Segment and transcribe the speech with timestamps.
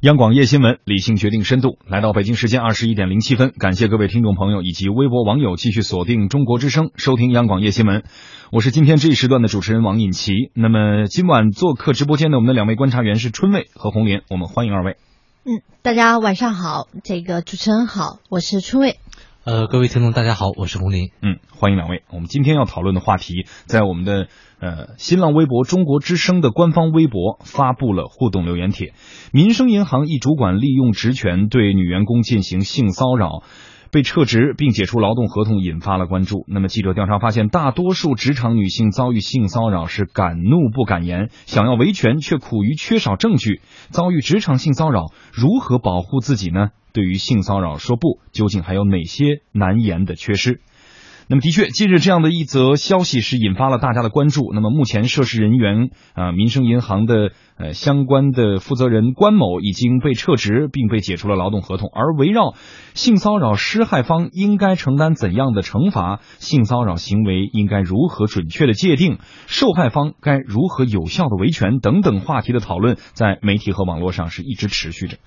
[0.00, 1.76] 央广夜新闻，理性决定深度。
[1.86, 8.02] 来到北京时间二十一点零七分，感谢各位听众朋友以及微博网友继续锁定中国之声，收听央广夜新闻。
[8.50, 10.32] 我是今天这一时段的主持人王尹奇。
[10.54, 14.96] 那么今晚做客直播间的我们的两位观察员是春卫和红莲，我们欢迎二位。
[15.44, 18.96] 嗯，大家晚上好，这个主持人好，我是春卫。
[19.42, 21.12] 呃，各位听众大家好，我是红林。
[21.22, 22.02] 嗯，欢迎两位。
[22.12, 24.28] 我们今天要讨论的话题，在我们的
[24.60, 28.92] 呃新浪微博中国之声的官方微博发布了互动留言帖。
[29.32, 33.42] 民生银行一主管利用职权对女员工进行性骚扰。
[33.92, 36.44] 被撤职并解除劳动合同，引发了关注。
[36.46, 43.62] 那么，记者调查发现，大多数职场女性遭遇性骚扰是敢怒不敢言，想要维权却苦于缺少证据。
[43.88, 46.68] 遭遇职场性骚扰，如何保护自己呢？
[46.92, 50.60] 对于性骚扰说不，究竟还有哪些难言的缺失？
[51.32, 54.50] 那么，的确，近日这样的一则消息是引发了大家的关注。
[54.52, 61.88] 那么，目前涉事人员啊，民生银行的呃相关的负责人关某已经被撤职，并被解除了劳动合同。
[61.94, 62.54] 而围绕
[62.94, 75.18] 性骚扰施害方应该承担怎样的惩罚，性骚扰行为应该如何准确的界定，受害方该如何有效的维权等等话题的讨论，在媒体和网络上是一直持续着。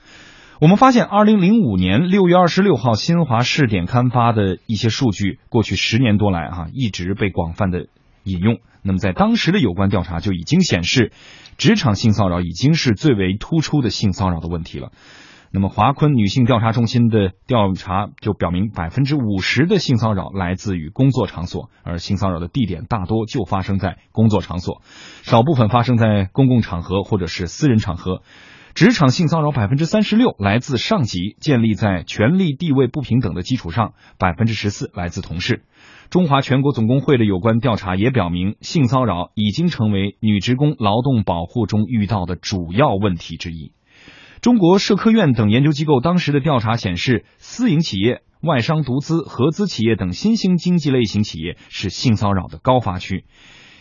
[0.64, 7.88] 我们发现，二零零五年六月二十六号，新华试点刊发的一些数据，过去十年多来啊，一直被广泛的
[8.24, 8.60] 引用。
[8.82, 11.12] 那么，在当时的有关调查就已经显示，
[11.58, 14.94] 职场性骚扰已经是最为突出的性骚扰的问题了。
[15.52, 24.82] 那么，华坤女性调查中心的调查就表明，百分之五十的性骚扰来自于工作场所，而性骚扰的地点大多就发生在工作场所，
[25.24, 28.22] 少部分发生在公共场合或者是私人场合。
[28.76, 35.64] 职场性骚扰百分之三十六来自上级，建立在权力地位不平等的基础上；百分之十四来自同事。
[36.10, 43.74] 中华全国总工会的有关调查也表明，性骚扰已经成为女职工劳动保护中遇到的主要问题之一。
[44.42, 53.24] 中国社科院等研究机构当时的调查显示，私营企业、外商独资、合资企业等新兴经济类型企业是性骚扰的高发区。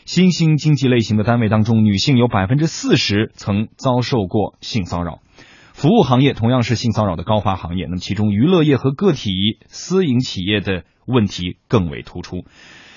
[0.05, 5.21] 新兴经济类型的单位当中，女性有百分之四十曾遭受过性骚扰。
[5.73, 9.31] 服务行业同样是性骚扰的高发行业，那么其中娱乐业和个体
[9.69, 12.45] 私营企业的问题更为突出。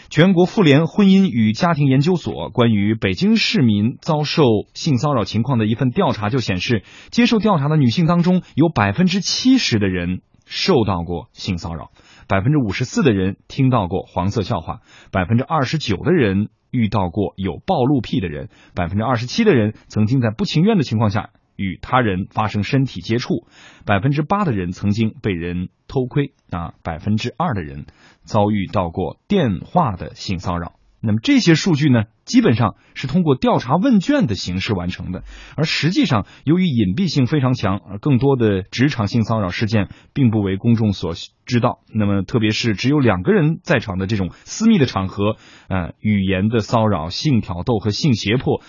[0.09, 11.91] 全国妇联婚姻与家庭研究所关于北京市民遭受性骚扰情况的一份调查就显示，接受调查的女性当中，有百分之七十的人受到过性骚扰，
[12.27, 16.49] 百分之五十四的人听到过黄色笑话，百分之二十九的人。
[16.75, 23.47] 遇到过有暴露癖的人，百分之二十七的人曾经在不情愿的情况下与他人发生身体接触，
[23.85, 27.85] 百分之八的人曾经被人偷窥啊，百分之二的人
[28.23, 30.73] 遭遇到过电话的性骚扰。
[31.05, 35.23] 那么这些数据呢，基本上是通过调查问卷的形式完成的，
[35.55, 41.13] 而实际上由于隐蔽性非常强，而更多的职场性骚扰事件并不为公众所
[41.45, 41.79] 知道。
[41.93, 45.37] 那么特别是只有两个人在场的这种私密的场合，
[45.69, 48.61] 呃，语言的骚扰、性挑逗和性胁迫，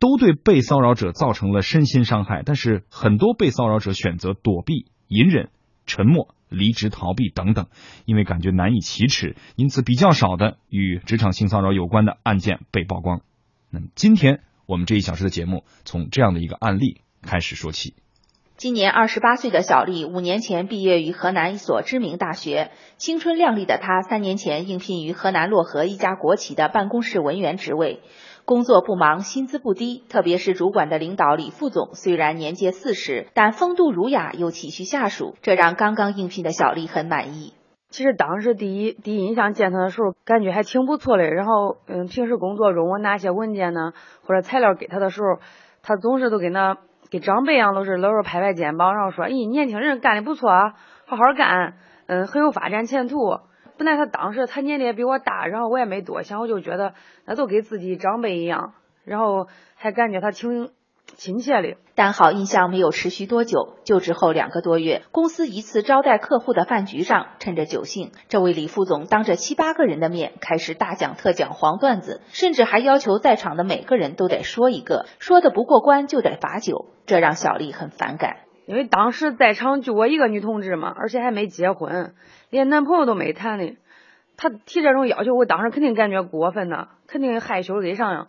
[0.00, 2.42] 都对被骚扰者造成了身心伤害。
[2.44, 5.50] 但是很多被骚扰者选择躲避、隐忍、
[5.86, 6.34] 沉默。
[6.54, 7.66] 离职逃避等等，
[8.06, 13.20] 因为感觉难以启齿，因此比较少的与职场性骚扰有关的案件被曝光。
[13.70, 17.94] 那么今天我们这一小时的节目，从这样的一个案例开始说起。
[18.56, 28.00] 今年二十八岁的小丽，五年前毕业于河南一所知名大学，青春靓丽的她，三年前应聘于河南漯河一家国企的办公室文员职位。
[28.44, 37.54] 工作不忙，薪资不低，特别是主管的领导李副总，虽然年届四十，但风度儒雅又体恤下属，这让刚刚应聘的小丽很满意。
[37.88, 41.24] 其实当时第一第一印象见他的时候，感觉还挺不错的。
[41.24, 43.92] 然后，嗯，平时工作中我拿些文件呢
[44.26, 45.40] 或者材料给他的时候，
[45.82, 46.76] 他总是都跟那
[47.10, 50.74] 跟长辈一样，都是老是拍拍肩膀，然后说：“咦，年轻人干的不错啊，
[51.06, 51.76] 好好干，
[52.08, 53.38] 嗯，很有发展前途。”
[53.76, 58.74] 本来他当时他年龄也比我大，然后我也没多想，我就觉得那都跟自己长辈一样，
[59.04, 60.70] 然后还感觉他挺
[61.16, 61.76] 亲切的。
[61.96, 78.43] 但好印象没有持续多久，就职后两个多月，公司一次招待客户的饭局上，趁着酒兴，这位李副总当着七八个人的面开始大讲特讲黄段子，甚至还要求在场的每个人都得说一个，说的不过关就得罚酒，这让小丽很反感。
[78.66, 82.14] 因为当时在场就我一个女同志嘛，而且还没结婚。
[82.50, 83.76] 连男朋友都没谈呢，
[84.36, 88.26] 他提这种要求，我当时肯定感觉过分呐，肯定害羞的上呀。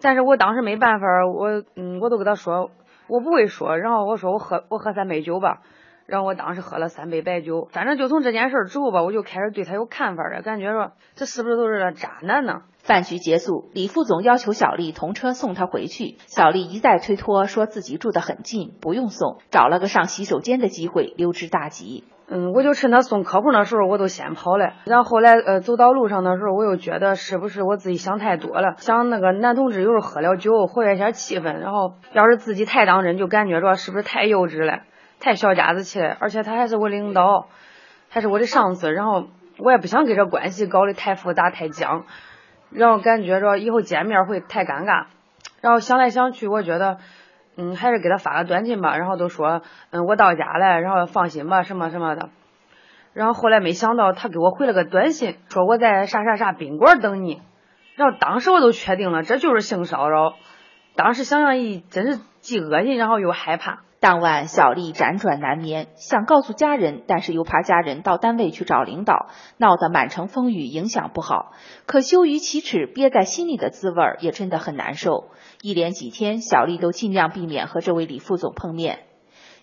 [0.00, 2.70] 但是我当时没办法，我嗯，我都跟他说，
[3.08, 5.62] 我不会说，然后我说我喝我喝三杯酒吧，
[6.06, 12.62] 然后我当时喝了三杯白酒，反正就从这件事之后吧，我就开始对他有看法了，感觉说这是不是都是渣男呢？
[12.78, 22.04] 饭局结束，李副总要求小丽同车送他回去，小丽一再推脱，说自己住得很近，不用送，找了个上洗手间的机会，溜之大吉。
[22.28, 24.72] 嗯，我就趁他送客户的时候，我都先跑了。
[24.84, 34.80] 然后后来呃走到路上的时候，我又觉得是不是我自己想太多了，想那个男同志有时候喝了酒活跃一下气氛，然后要是自己太当真，就感觉着是不是太幼稚了，
[35.20, 36.16] 太小家子气了。
[36.20, 37.48] 而且他还是我领导，
[38.08, 39.28] 还是我的上司，然后
[39.58, 42.04] 我也不想给这关系搞得太复杂太僵，
[42.70, 45.06] 然后感觉着以后见面会太尴尬。
[45.60, 46.98] 然后想来想去，我觉得。
[47.58, 52.28] 嗯，还是给他发个短信吧，然后都说，嗯，我到家了，然后放心吧，什么什么的。
[53.14, 57.40] 然后后来没想到他给我回了个短信，说我在啥啥啥宾馆等你。
[57.94, 60.34] 然后当时我都确定了，这就是性骚扰。
[60.96, 63.84] 当时想想一，真是既恶心，然后又害怕。
[63.98, 71.52] 当晚，小丽辗转难眠，想告诉家人，但是又怕家人到单位去找领导，闹得满城风雨，影响不好。
[71.86, 75.30] 可羞于启齿，憋在心里的滋味也真的很难受。
[75.62, 79.05] 一连几天，小丽都尽量避免和这位李副总碰面。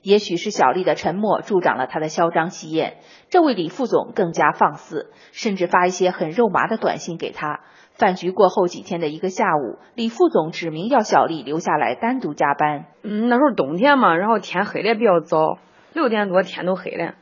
[0.04, 2.98] 也许是小丽的沉默助长了他的嚣张气焰，
[3.30, 7.62] 这位李副总更加放肆，甚至发一些很肉麻的短信给他。
[7.94, 12.86] 饭局过后几天的一个下午，李副总指明要小丽留下来单独加班。
[13.02, 15.58] 嗯，那时候冬天嘛，然后天黑的比较早，
[15.94, 17.14] 六点多天都黑了。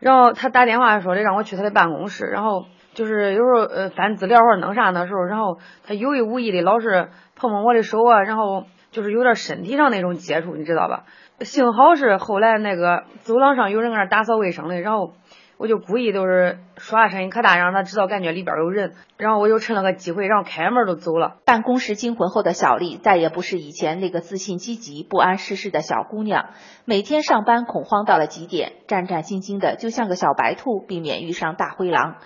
[0.00, 2.64] 然后他打电话说的让我去他的办公室，然后
[2.94, 11.04] 就是有时候呃翻资料或者弄啥的时候，然后他有意无意的老是碰碰我的手啊，然后就是有点身体上那种接触，你知道吧？
[11.40, 15.12] 幸好是后来那个走廊上有人搁那打扫卫生嘞，然后。
[15.60, 21.38] 我就故意都是说话声音可大，让他知道感觉里边有人，然后我就趁了个机会，然后开门就走了。
[21.44, 26.50] 办公室惊魂后的小丽再也不是以前那个自信积极、不谙世事的小姑娘，
[26.84, 32.18] 每天上班恐慌到了极点，战战兢兢的，就像个小白兔，避免遇上大灰狼。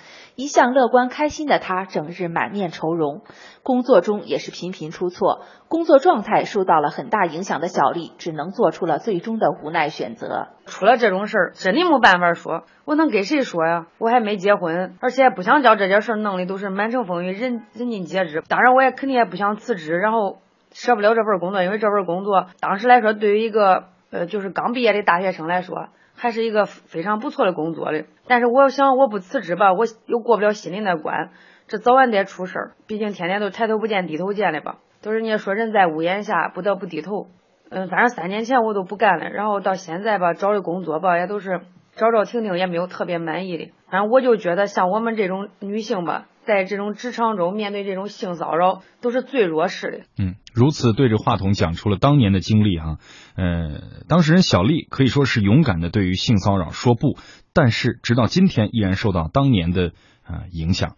[0.42, 3.22] 一向乐观开心的他，整日满面愁容，
[3.62, 10.48] 工作中也是频频出错，工作状态受到了很大影响的小丽，只能做出了最终的无奈选择。
[10.66, 13.86] 出了这种事儿，真的没办法说，我能跟谁说呀？
[13.98, 18.42] 我还没结婚，而且不想叫这件事弄的都是满城风雨，人人尽皆知。
[18.48, 20.38] 当然，我也肯定也不想辞职，然后
[20.72, 25.86] 舍不了这份工作，因为这份工作当时来说，对于一个呃就是刚毕业的大学生来说。
[26.14, 31.30] 还是一个非常不错的工作的，但是我想我不辞职吧，我又过不了心里那关，
[31.66, 32.72] 这早晚得出事儿。
[32.86, 37.26] 毕竟天天都抬头不见低头见的吧，都是人家说人在屋檐下，不得不低头。
[37.70, 41.60] 嗯，反正三年前我都不干了，然后到现在吧，找的工作吧也都是
[41.96, 43.72] 找找停停，也没有特别满意的。
[43.90, 46.26] 反正我就觉得像我们这种女性吧。
[46.44, 50.00] 在这种职场中，面对这种性骚扰，都是最弱势的。
[50.18, 52.98] 嗯，如此对着话筒讲出了当年的经历哈。
[53.36, 57.16] 呃，当事人小丽可以说是勇敢的对于性骚扰说不，
[57.52, 59.92] 但是直到今天依然受到当年的
[60.24, 60.96] 啊影响。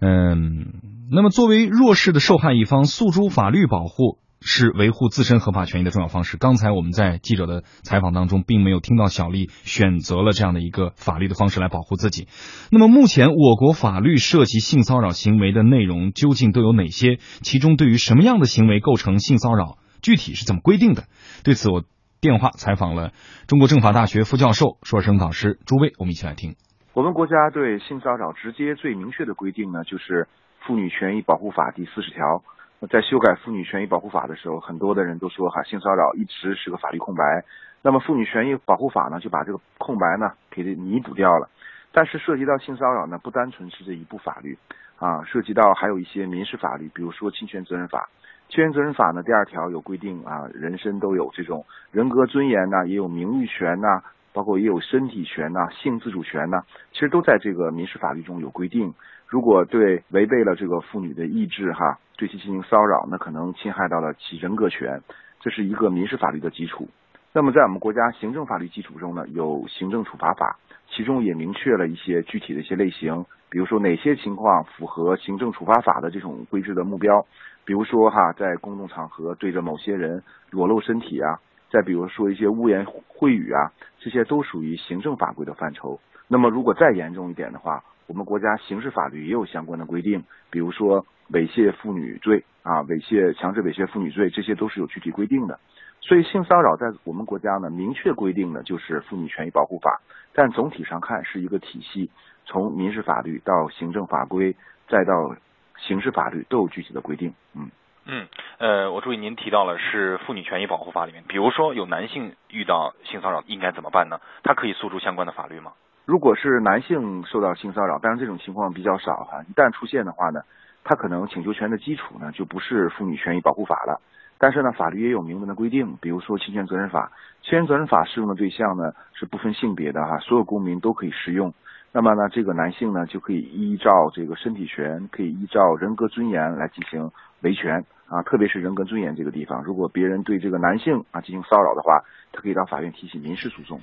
[0.00, 0.74] 嗯，
[1.10, 4.18] 那么作为弱势的受害一方，诉诸法律保护。
[4.46, 6.36] 是维护自身合法权益的重要方式。
[6.36, 12.28] 刚才我们在记者的采访当中，并没有听到小丽选择了这样的一个法律的方式来保护自己。
[12.70, 17.16] 那么，目前我国法律涉及性骚扰行为的内容究竟都有哪些？
[17.42, 21.04] 其中对于什么样的行为构成性骚扰，具体是怎么规定的？
[21.42, 21.82] 对此，我
[22.20, 23.10] 电话采访了
[23.48, 26.54] 中国政法大学副教授、硕士生导师朱威，我们一起来听。
[26.94, 30.28] 我们国家对性骚扰直接最明确的规定呢，就是
[30.66, 32.44] 《妇女权益保护法》第四十条。
[32.90, 37.42] 在修改《妇女权益保护法》的时候，很多的人都说哈，性骚扰一直是个法律空白。
[37.82, 41.48] 那么《妇女权益保护法》呢，就把这个空白呢给弥补掉了。
[41.90, 44.58] 但是涉及到性骚扰呢，不单纯是这一部法律
[44.98, 48.08] 啊，涉及到还有一些民事法律，比如说《侵权责任法》。
[48.54, 54.02] 《侵权责任法》呢，第二条有规定啊，人身都有这种人格尊严呐，也有名誉权呐，
[54.34, 56.62] 包括也有身体权呐、性自主权呐，
[56.92, 58.92] 其实都在这个民事法律中有规定。
[59.28, 65.02] 如果对违背了这个妇女的意志哈，对其进行骚扰，那可能侵害到了其人格权，
[65.40, 66.88] 这是一个民事法律的基础。
[67.32, 77.26] 那么在我们国家行政法律基础中呢，有行政处罚法，其中也明确了一些具体的一些类型，比如说哪些情况符合行政处罚法的这种规制的目标，
[77.64, 86.00] 比如说哈，在公众场合对着某些人裸露身体啊，再比如说一些污言秽语啊，这些都属于行政法规的范畴。
[86.28, 95.58] 那么如果再严重一点的话，我们国家刑事法律也有相关的规定，比如说猥亵妇女罪啊，猥亵、强制猥亵妇女罪，这些都是有具体规定的。
[96.00, 100.00] 所以性骚扰在我们国家呢，明确规定的就是《妇女权益保护法》，
[100.34, 102.10] 但总体上看是一个体系，
[102.44, 104.54] 从民事法律到行政法规，
[104.88, 105.34] 再到
[105.78, 107.34] 刑事法律都有具体的规定。
[107.54, 107.70] 嗯，
[108.04, 114.20] 嗯，呃，我注意您提到了是妇女权益保护法里面，比如说有男性遇到性骚扰应该怎么办呢？
[114.44, 115.72] 他可以诉诸相关的法律吗？
[116.06, 120.40] 如果是男性受到性骚扰，当然这种情况比较少哈，一旦出现的话呢，
[120.84, 124.00] 他可能请求权的基础呢就不是妇女权益保护法了。
[124.38, 127.10] 但是呢，法律也有明文的规定，比如说侵权责任法，
[127.42, 131.52] 侵权责任法适用的对象呢是不分性别的哈，所有公民都可以适用。
[131.90, 137.10] 那么呢，这个男性呢就可以依照这个身体权，可以依照人格尊严来进行
[137.40, 143.80] 维权啊，特别是人格尊严这个地方，如果别人对这个男性啊进行骚扰的话，他可以到法院提起民事诉讼。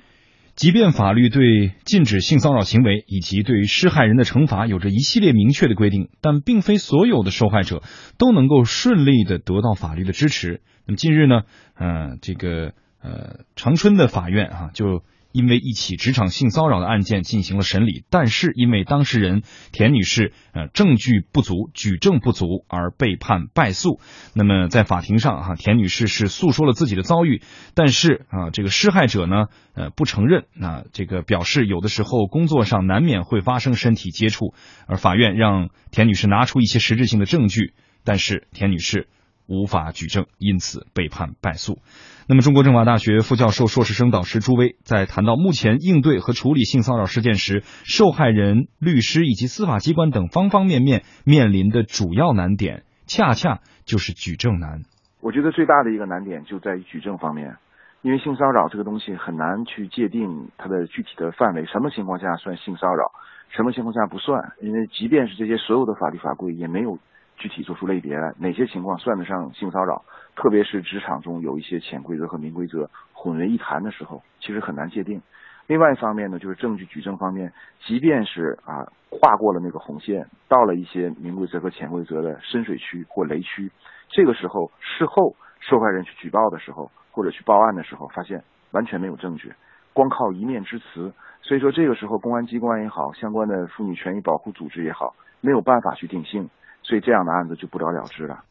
[0.56, 7.82] 即便法律对禁止性骚扰行为以及对于施害人的惩罚有着一系列明确的规定，但并非所有的受害者
[8.18, 10.60] 都能够顺利的得到法律的支持。
[10.86, 11.42] 那么近日呢，
[11.78, 15.02] 嗯，这个呃长春的法院啊就。
[15.34, 23.98] 因为一起职场性骚扰的案件进行了审理，但是因为当事人田女士呃证据不足、举证不足而被判败诉。
[24.32, 27.42] 那么在法庭上哈，田女士是诉说了自己的遭遇，
[27.74, 34.54] 但是啊这个施害者呢呃不承认，那这个表示有的时候工作上难免会发生身体接触，
[34.86, 37.74] 而法院让田女士拿出一些实质性的证据，
[38.04, 39.08] 但是田女士。
[39.46, 41.78] 无法举证，因此被判败诉。
[42.26, 54.82] 那么，中国政法大学副教授、硕士生导师朱威在谈到目前应对和处理性骚扰事件时，受害人、律师以及司法机关等方方面面面临的主要难点，恰恰就是举证难。
[55.20, 57.56] 我觉得最大的一个难点就在于举证方面，
[58.00, 63.12] 因为性骚扰这个东西很难去界定它的具体的范围，什么情况下算性骚扰，
[63.54, 64.52] 什么情况下不算。
[64.62, 66.98] 因为即便是这些所有的法律法规，也没有。
[67.36, 70.04] 具体做出类别来，哪些情况算得上性骚扰？
[70.36, 75.20] 特别是职场中有一些潜规则和明规则混为一谈的时候，其实很难界定。
[75.66, 77.52] 另外一方面呢，就是证据举证方面，
[77.86, 83.70] 即便是啊跨过了那个红线，到了一些明规则和潜规则的深水区或雷区，
[84.10, 89.54] 这个时候事后受害人去举报的时候，或者去报案的时候，发现完全没有证据，
[89.92, 91.12] 光靠一面之词。
[91.40, 96.50] 所以说这个时候公安机关也好，相关的妇女权益保护组织也好，没有办法去定性。
[96.84, 98.44] 所以这样的案子就不了了之了。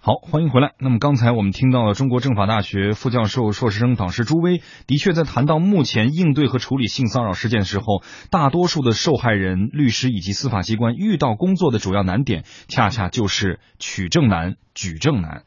[0.00, 0.72] 好，欢迎回来。
[0.78, 15.44] 那么刚才我们听到了中国政法大学副教授、硕士生导师朱威，的确在谈到目前应对和处理性骚扰事件的时候，大多数的受害人、律师以及司法机关遇到工作的主要难点，恰恰就是取证难、举证难。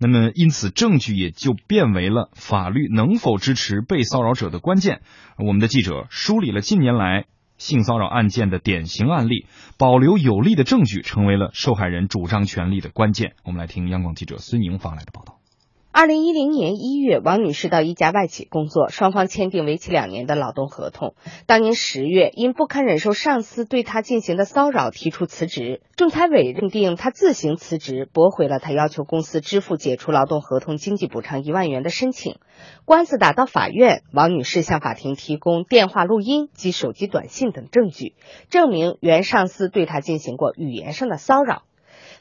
[0.00, 5.02] 那么因此，证据也就变为了法律能否支持被骚扰者的关键。
[5.38, 7.26] 我们的记者梳理了近年来。
[7.60, 9.44] 性骚扰案件的典型案例，
[9.76, 13.34] 保留有力的证据，成为了受害人主张权利的关键。
[13.44, 15.39] 我们来听央广记者孙莹发来的报道。
[15.92, 21.16] 二零一零年一月，王女士到一家外企工作，双方签订为期两年的劳动合同。
[21.46, 25.82] 当年十月，因不堪忍受上司对她进行的骚扰，提出辞职。
[25.96, 32.36] 仲裁委认定她自行辞职，驳回了她要求公司支付解除劳动合同经济补偿一万元的申请。
[32.84, 38.14] 官司打到法院，王女士向法庭提供电话录音及手机短信等证据，
[38.48, 41.64] 证明原上司对她进行过语言上的骚扰。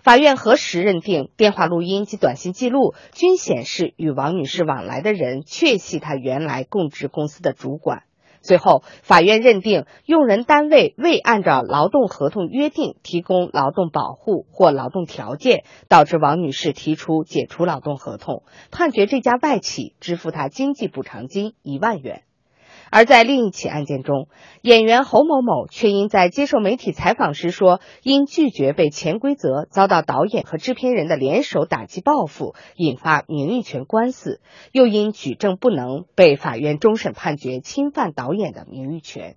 [0.02, 8.04] 法院核实认定，电话录音及短信记录均显示与王女士往来的人确系她原来供职公司的主管。
[8.42, 22.24] 最后，法院认定用人单位未按照劳动合同约定提供劳动保护或劳动条件，导致王女士提出解除劳动合同，判决这家外企支付她经济补偿金一万元。
[22.92, 24.28] 而在另一起案件中，
[24.62, 34.42] 演员侯某某却因在接受媒体采访时说因拒绝被潜规则，遭到导演和制片人的联手打击报复，引发名誉权官司，
[34.72, 39.36] 又因举证不能，被法院终审判决侵犯导演的名誉权。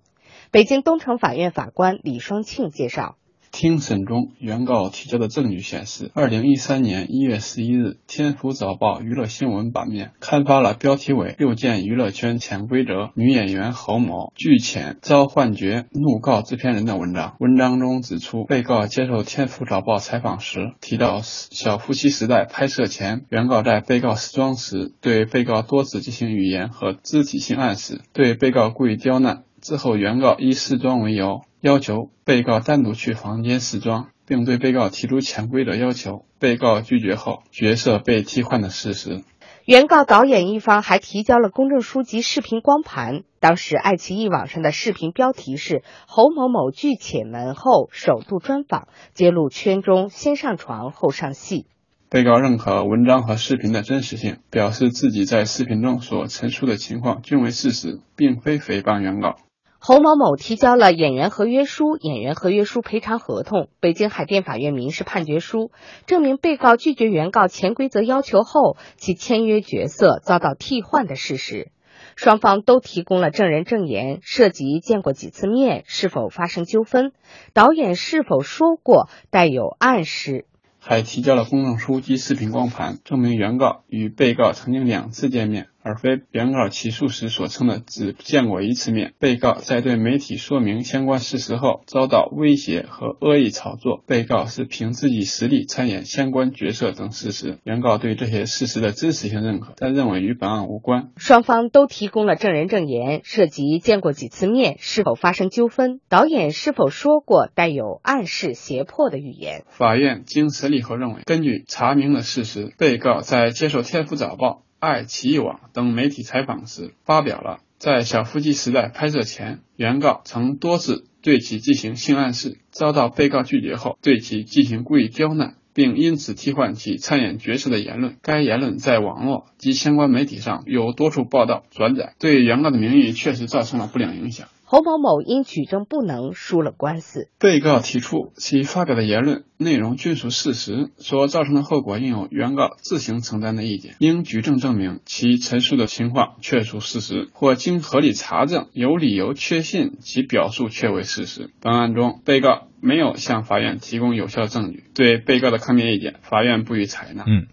[0.51, 3.17] 北京东城法院法官李双庆介绍。
[3.53, 17.35] 庭审中，原告提交的证据显示，二零一三年一月十一日，《天府早报》娱乐新闻版面刊发了标题为“又见娱乐圈潜规则，女演员侯某拒潜遭幻觉，怒告制片人”的文章。
[17.39, 29.43] 文章中指出，被告接受《天府早报》采访时提到，《小夫妻时代》拍摄前，原告在被告试妆时对被告多次进行语言和肢体性暗示，对被告故意刁难。
[29.61, 31.43] 之后，原告以试妆为由。
[31.63, 36.25] 要求被告单独去房间试装，并对被告提出潜规则要求。
[36.37, 39.23] 被告拒绝后，角色被替换的事实。
[39.63, 43.21] 原告导演一方还提交了公证书及视频光盘。
[43.39, 51.67] 当时，爱奇艺网上的视频标题是“侯某某拒且门后首度专访，揭露圈中先上床后上戏”。
[52.11, 59.37] 被告认可文章和视频的真实性，表示自己在视频中所陈述的情况均为事实，并非诽谤原告。
[59.85, 65.71] 侯某某提交了演员合约书、演员合约书赔偿合同、北京海淀法院民事判决书，
[66.05, 71.69] 证明被告拒绝原告潜规则要求后，其签约角色遭到替换的事实。
[72.15, 77.11] 双方都提供了证人证言，涉及见过几次面、是否发生纠纷、
[77.51, 80.45] 导演是否说过带有暗示。
[80.79, 85.67] 还提交了公证书及视频光盘，证明原告与被告曾经两次见面。
[85.83, 89.13] 而非原告起诉时所称的只见过一次面。
[89.19, 94.01] 被告在对媒体说明相关事实后，遭到威胁和恶意炒作。
[94.07, 97.59] 被告是凭自己实力参演相关角色等事实。
[97.63, 101.09] 原告对这些事实的真实性认可，但认为与本案无关。
[101.17, 109.63] 双方都提供了证人证言，涉及见过几次面、是否发生纠纷、导演是否说过带有暗示、胁迫的语言。
[109.67, 114.63] 法院经审理后认为，根据查明的事实，被告在接受《天府早报》。
[114.83, 128.17] 爱奇艺网等媒体采访时，发表了在小夫妻时代拍摄前，原告曾多次对其进行性暗示，遭到被告拒绝后，对其进行故意刁难，并因此替换其参演角色的言论。
[128.21, 134.49] 该言论在网络及相关媒体上有多处报道转载，对原告的名誉确实造成了不良影响。
[134.73, 137.29] 侯某某因举证不能输了官司。
[137.37, 143.93] 被告提出其发表的言论内容均属事实，所造成的后果应由原告自行承担的意见。
[143.99, 151.51] 应举证证明其陈述的情况确属事实，或经合理查证有理由确信其表述确为事实。
[151.61, 157.23] 本案中，被告没有向法院提供有效证据，对被告的抗辩意见，法院不予采纳。
[157.27, 157.45] 嗯。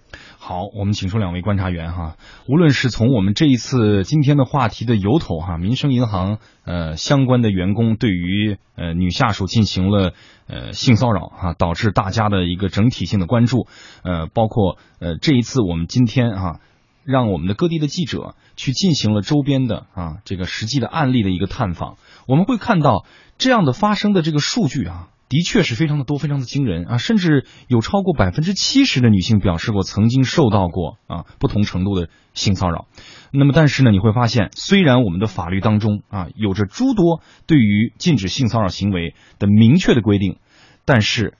[0.42, 2.16] 好，我们请出两位观察员哈。
[2.48, 10.14] 无论是从我们这一次今天的话题的由头哈，民生银行呃相关的员工对于呃女下属进行了
[10.46, 13.66] 呃性骚扰哈，导致大家的一个整体性的关注。
[14.02, 16.60] 呃，包括呃这一次我们今天啊，
[17.04, 23.04] 让我们的各地的记者去进行了周边的啊这个实际的案例的一个探访，我们会看到
[23.36, 25.08] 这样的发生的这个数据啊。
[25.30, 26.98] 的确是非常的多，非常的惊人啊！
[26.98, 32.86] 甚至有超过百分之七十的女性表示过曾经受到过啊不同程度的性骚扰。
[33.30, 40.38] 那么，但是呢，你会发现，虽然我们的法律当中啊有着诸多对于禁止性骚扰行为的明确的规定，
[40.84, 41.34] 但是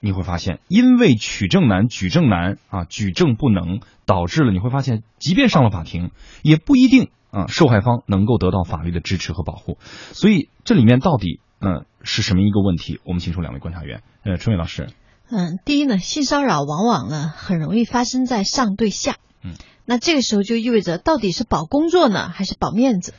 [0.00, 6.10] 你会发现，因为取证难、举证难啊、举证不能，导致了你会发现，即便上了法庭，
[6.42, 9.78] 也不一定啊受害方能够得到法律的支持和保护。
[9.80, 11.38] 所以，这里面到底？
[11.58, 13.00] 嗯，是什么一个问题？
[13.04, 14.02] 我们请出两位观察员。
[14.24, 14.88] 呃，春雨老师。
[15.28, 19.16] 嗯，第一呢，性骚扰往往呢很容易发生在上对下。
[19.42, 19.54] 嗯。
[19.84, 23.12] 那这个时候就意味着到底是保工作呢，还是保面子？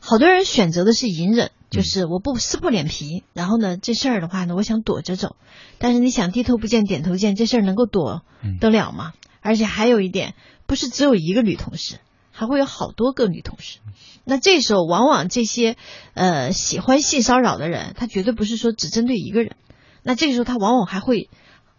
[0.00, 5.36] 好多人选择的是隐忍，就是我不撕破脸皮，然后呢，这事儿的话呢，我想躲着走。
[5.78, 8.22] 但是你想低头不见点头见，这事儿能够躲
[8.60, 9.12] 得了吗？
[9.40, 10.34] 而且还有一点，
[10.66, 11.98] 不是只有一个女同事。
[12.36, 13.78] 还会有好多个女同事，
[14.22, 15.76] 那这时候往往这些
[16.12, 19.56] 呃喜欢性骚扰的人，他绝对不是说只针对一个人，
[20.02, 21.30] 那这个时候他往往还会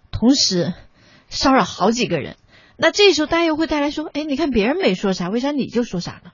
[0.10, 0.74] 同时
[1.30, 2.38] 骚扰好几个人，
[2.76, 6.32] 那这时候大家又会带来说，哎，你看别人没说啥，为啥你就说啥呢？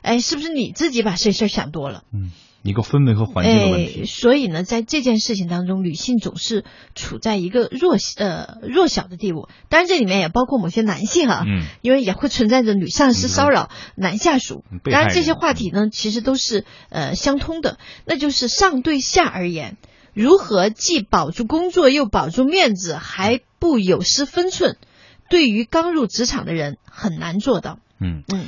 [0.00, 2.04] 哎，是不是你自己把这事儿想多了？
[2.10, 2.30] 嗯。
[2.62, 9.48] 一个氛围和环境的问题，所以呢，在这件事情当中，女性总是处在一个弱呃弱小的地步。
[9.68, 14.64] 当然，这里面也包括某些男性啊，嗯，因为也会存在着女上司骚扰男下属。
[14.84, 17.78] 当然，这些话题呢，其实都是呃相通的。
[18.04, 19.76] 那就是上对下而言，
[20.12, 24.76] 如何既保住工作又保住面子，还不有失分寸，
[25.30, 27.78] 对于刚入职场的人很难做到。
[28.00, 28.46] 嗯嗯。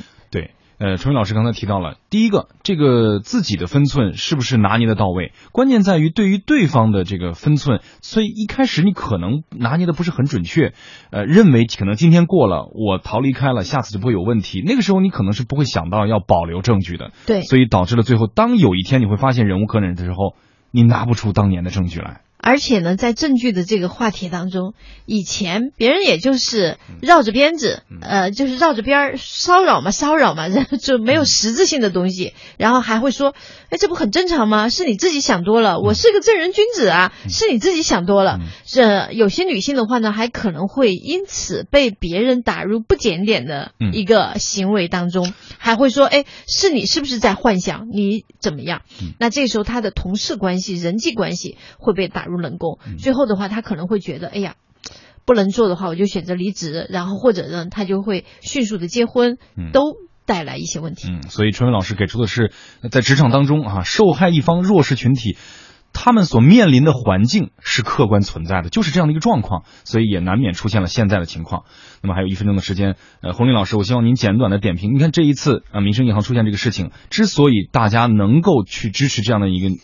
[0.81, 5.31] 呃，春雨老师刚才提到了，第一个，这个自己的分寸是不是拿捏的到位？
[5.51, 10.73] 关键在于对于对方的这个分寸，所以一开始你可能拿捏的不是很准确，
[11.11, 14.63] 呃，认为可能今天过了，我逃离开了，下次就不会有问题。
[14.65, 20.35] 那个时候你可能是不会想到要保留证据的，对，所以导致了最后，当有一天你会发现忍无可忍的时候，
[20.71, 22.21] 你拿不出当年的证据来。
[22.41, 24.73] 而且呢，在证据的这个话题当中，
[25.05, 33.35] 以前别人也就是绕着鞭子，呃，就是绕着边儿骚扰嘛，骚扰嘛，然 后就没有实质性的东西，然后还会说，
[33.69, 34.69] 哎，这不很正常吗？
[34.69, 38.39] 是你自己想多了，我是个正人君子啊，是你自己想多了。
[38.65, 47.87] 这有些女性的话呢，还可能会因此被别人打入不检点的一个行为当中，还会说，哎，是你是不是在幻想？
[47.93, 48.81] 你怎么样？
[49.19, 52.30] 那这时候她的同事关系、人际关系会被打入。
[52.31, 54.55] 入冷宫，最后的话，他可能会觉得，哎呀，
[55.25, 59.37] 不能做的话，我就选择离职，然后或者呢，他就会迅速的结婚，
[59.73, 61.09] 都带来一些问题。
[61.11, 62.51] 嗯，所以春文老师给出的是，
[62.89, 65.37] 在职场当中啊，受害一方弱势群体
[65.93, 71.63] 他们所面临的环境是客观存在的，就是这样的一个状况，所以也难免出现了现在的情况。
[72.01, 74.93] 那么还有一分钟的时间，呃，洪林老师，我希望您简短的点评。
[74.93, 79.75] 你看这一次啊，民生银行出现这个事情，之所以大家能够去支持这样的一个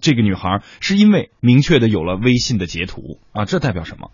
[0.00, 4.10] 这个女孩，是因为明确的有了微信的截图啊，这代表什么？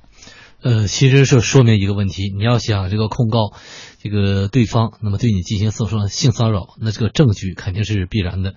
[0.64, 3.52] 呃，其实是说明一个问题，你要想这个控告
[4.02, 8.54] 这个对方，那么对你进行诉讼性骚扰，那这个证据肯定是必然的。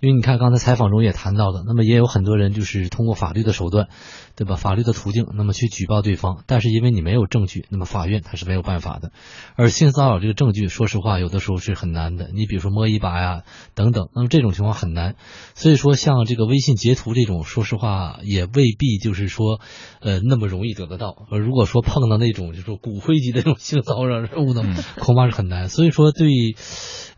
[0.00, 3.88] 因为你看刚才采访中也谈到的，那么也有很多人就是通过法律的手段，
[4.36, 4.54] 对吧？
[4.54, 9.10] 法律的途径，那么去举报对方，但是因为你没有证据，那么法院他是没有办法的。
[9.56, 12.30] 而性骚扰这个证据，说实话，有的时候是很难的。
[12.32, 13.42] 你比如说摸一把呀，
[13.74, 15.16] 等等，那么这种情况很难。
[15.56, 19.60] 所以说，像这个微信截图这种，说实话也未必就是说，
[20.00, 21.26] 呃，那么容易得得到。
[21.32, 24.62] 而如果说碰到那种就是骨灰级的这种性骚扰任务呢，
[24.96, 25.68] 恐怕是很难。
[25.68, 26.28] 所以说对。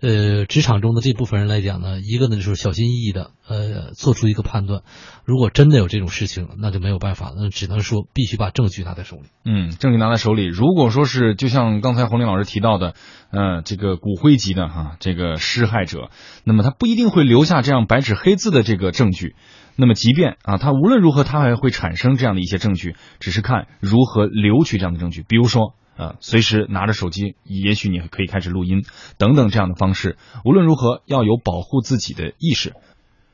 [0.03, 4.81] 呃，职场中的这部分人来讲呢，一个呢就是小心翼翼的，呃，做出一个判断。
[5.27, 9.25] 如果真的有这种事情，那就没有办法，那只能说必须把证据拿在手里。
[9.45, 10.47] 嗯，证据拿在手里。
[10.47, 12.95] 如果说是就像刚才洪林老师提到的，
[13.31, 16.09] 呃，这个骨灰级的哈，这个施害者，
[16.45, 19.37] 那么他不一定会留下这样白纸黑字的这个证据。
[19.77, 25.23] 那么即便啊，他无论如何，他还会产生这样的一些证据，只是看如何留取这样的证据。
[25.29, 25.75] 比如说。
[26.01, 28.85] 呃，随时拿着手机，也许你可以开始录音，
[29.19, 30.17] 等等这样的方式。
[30.47, 32.73] 无论如何，要有保护自己的意识。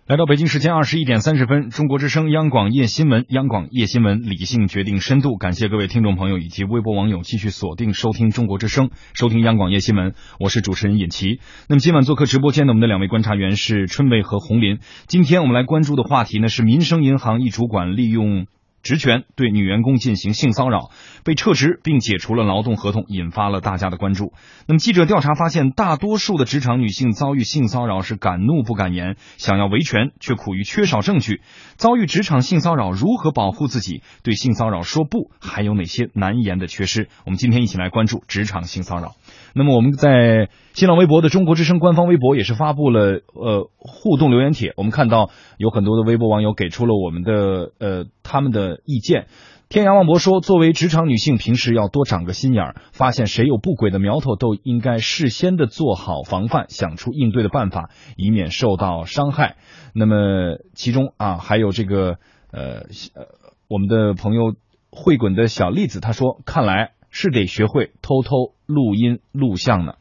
[0.08, 5.36] 来到北京时间二十一点三十分，中国之声央广夜新闻，央广夜新闻，理性决定深度。
[5.36, 10.14] 感谢各位听众朋友以及微博网友继续锁定收听中国之声，收听央广夜新闻。
[10.40, 11.38] 我是主持人尹奇。
[11.68, 14.80] 那么今晚做客直播间的我们的两位观察员是春梅和红林。
[15.06, 18.48] 今天我们来关注的话题呢是民生银行一主管利用。
[18.86, 20.90] 职权对女员工进行性骚扰，
[21.24, 24.32] 被撤职并解除了劳动合同，引发了大家的关注。
[24.68, 31.40] 那么，记者调查发现，大多数的职场女性遭遇性骚扰是敢怒不敢言，想要维权却苦于缺少证据。
[31.74, 34.02] 遭遇职场性骚扰，如何保护自己？
[34.22, 37.08] 对性骚扰说不，还有哪些难言的缺失？
[37.24, 39.16] 我们今天一起来关注职场性骚扰。
[39.52, 49.26] 那么我们在新浪微博的中国之声官方微博也是发布了呃互动留言帖，我们看到有很多的微博网友给出了我们的呃他们的意见。
[49.68, 59.56] 天涯望博说，作为职场女性，平时要多长个心眼儿，发现谁有不轨的苗头，都应该事先的做好防范，想出应对的办法，以免受到伤害。
[59.94, 62.18] 那么其中啊还有这个
[62.52, 63.26] 呃呃
[63.68, 64.54] 我们的朋友
[64.90, 66.92] 会滚的小栗子他说，看来。
[67.08, 69.94] 是得学会偷偷录音录像呢，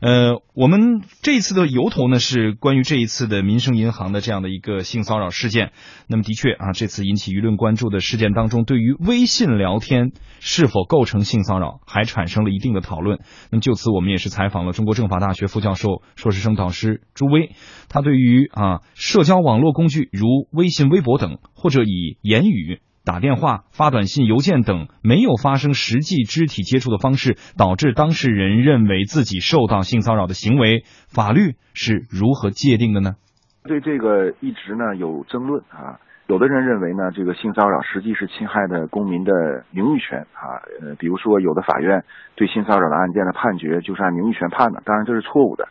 [0.00, 5.72] 呃，我们这一次的由头呢是关于这一次的民生银行的这样的一个性骚扰事件。
[6.06, 13.18] 那么的确啊，这次引起舆论关注的事件当中，对于微信聊天是否构成性骚扰，还产生了一定的讨论。
[13.50, 17.50] 那么就此，我们也是采访了中国政法大学副教授、硕士生导师朱威，
[17.88, 22.80] 他对于啊社交网络工具如微信、微博等，或者以言语。
[23.08, 33.16] 打电话、发短信、邮件等没有发生实际肢体接触的方式，导致当事人认为自己受到性骚扰的行为，法律是如何界定的呢？
[33.64, 39.32] 对这个一直呢有争论啊，有的人认为呢，这个性骚扰实际是侵害的公民的
[39.70, 42.04] 名誉权啊，呃，比如说有的法院
[42.36, 45.66] 对性骚扰的案件的判决就是按名誉权判的，当然这是错误的。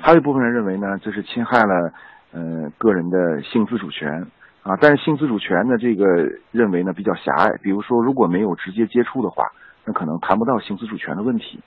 [0.00, 1.92] 还有一部分人认为呢，这是侵害了
[2.32, 4.26] 呃个人的性自主权。
[4.62, 6.04] 啊，但是性自主权的这个
[6.52, 9.44] 认为呢比较狭隘，比如说如果没有直接接触的话，
[9.86, 11.60] 那可能谈不到性自主权的问题，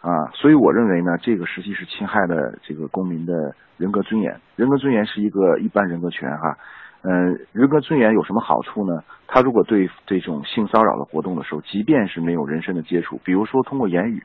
[0.00, 4.40] 啊，所以我认为呢，这个实际是侵害了这个公民的人格尊严。
[4.56, 6.58] 人格尊严是一个一般人格权哈，
[7.02, 9.02] 嗯，人格尊严有什么好处呢？
[9.28, 14.24] 他如果对这种性骚扰的活动的时候，即便是没有人身的接触，比如说通过言语。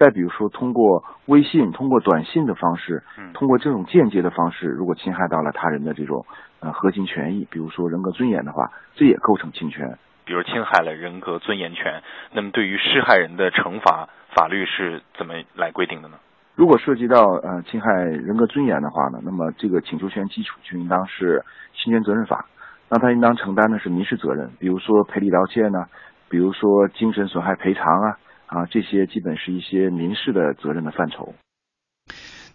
[0.00, 3.02] 再比如说，通过微信、通过短信的方式，
[3.34, 6.24] 通过这种间接的方式，如果侵害到了他人的这种
[6.60, 9.98] 呃核心权益，比如说人格尊严的话，这也构成侵权。
[10.24, 16.18] 比如侵害了人格尊严权，那么对于施害人的惩罚，法律是怎么来规定的呢？
[16.54, 21.44] 如果涉及到呃侵害人格尊严的话呢，那么这个请求权基础就应当是
[21.74, 22.46] 侵权责任法，
[22.88, 25.86] 那他应当承担的是民事责任，比如说赔礼道歉呢，
[26.28, 28.18] 比如说精神损害赔偿啊。
[28.48, 31.34] 啊，这些基本是一些民事的责任的范畴。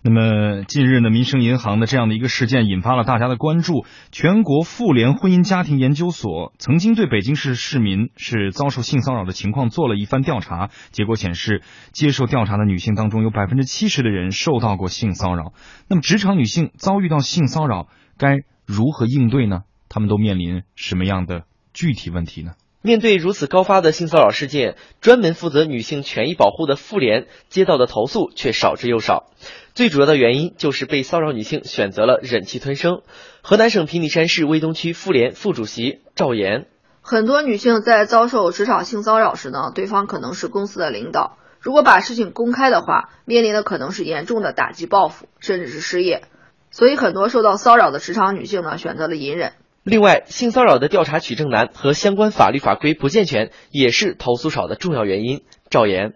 [0.06, 3.86] 那么近日呢，民生银行的这样的一个事件引发了大家的关注。
[4.12, 11.62] 全国妇联婚姻家庭研究所曾经对北京市市民是遭受性骚扰的情况做了一番调查，结果显示，
[11.94, 15.54] 接受调查的女性当中有百分之七十的人受到过性骚扰。
[15.88, 17.88] 那么职场女性遭遇到性骚扰
[18.18, 19.62] 该如何应对呢？
[19.88, 22.52] 她们都面临什么样的具体问题呢？
[22.84, 29.32] 面对如此高发的性骚扰事件，专门负责女性权益保护的妇联接到的投诉却少之又少。
[29.74, 33.02] 最主要的原因就是被骚扰女性选择了忍气吞声。
[33.42, 36.66] 河南省平顶山市卫东区妇联副主席赵岩：
[37.02, 46.24] 很多女性在遭受职场性骚扰时呢，对方可能是公司的领导，如果把事情公开的话，面临的可能是严重的打击报复，甚至是失业。
[46.70, 49.54] 所以，很多受到骚扰的职场女性呢，选择了隐忍。
[49.84, 55.44] 另外，性骚扰的调查取证难和相关法律法规不健全，也是投诉少的重要原因。
[55.70, 56.14] 赵岩，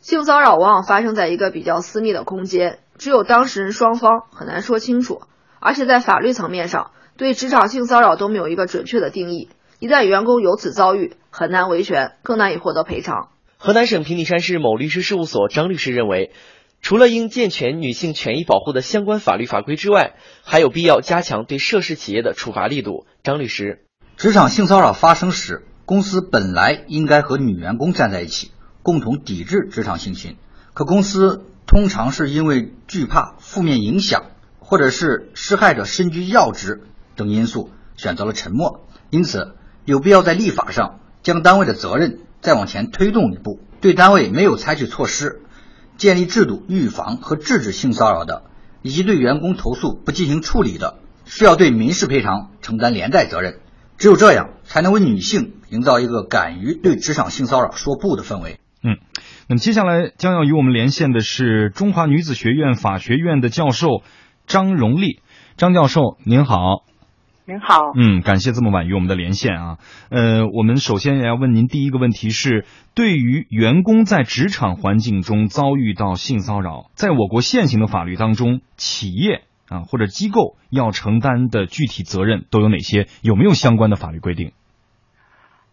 [0.00, 5.20] 性骚扰往往发生在一个比较私密的空间，只有当事人双方很难说清楚，
[5.60, 9.50] 而且在法律层面上，对职场性骚扰都没有一个准确的定义。
[9.80, 13.28] 一旦员工有此遭遇，很难维权，更难以获得赔偿。
[13.58, 16.32] 河南省平顶山市某律师事务所张律师认为。
[16.82, 23.06] 除了应健全女性权益保护的相关法律法规之外，还有必要加强对涉事企业的处罚力度。
[23.22, 23.84] 张律师，
[24.16, 28.50] 职场性骚扰发生时，公司本来应该和女员工站在一起，
[28.82, 30.36] 共同抵制职场性侵。
[30.72, 34.24] 可公司通常是因为惧怕负面影响，
[34.58, 36.80] 或者是施害者身居要职
[37.14, 38.86] 等因素，选择了沉默。
[39.10, 45.42] 因此，有必要在立法上将单位的责任再往前推动一步，对单位没有采取措施。
[46.00, 48.44] 建立制度预防和制止性骚扰的，
[48.80, 53.58] 以及对员工投诉不进行处理的，需要对民事赔偿承担连带责任。
[53.98, 58.60] 只有这样，才能为女性营造一个敢于对职场性骚扰说不的氛围。
[58.82, 58.96] 嗯，
[59.46, 64.02] 那么接下来将要与我们连线的是中华女子学院法学院的教授
[64.46, 65.20] 张荣丽，
[65.58, 66.56] 张教授您好。
[67.50, 69.78] 您好，嗯，感谢这么晚与我们的连线啊。
[70.08, 83.08] 呃，我们首先要问您第一个问题是，对于员工在职场环境中遭遇到性骚扰，在我国现行的法律当中，企业啊或者机构要承担的具体责任都有哪些？
[83.20, 84.52] 有没有相关的法律规定？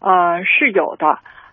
[0.00, 1.06] 呃，是有的。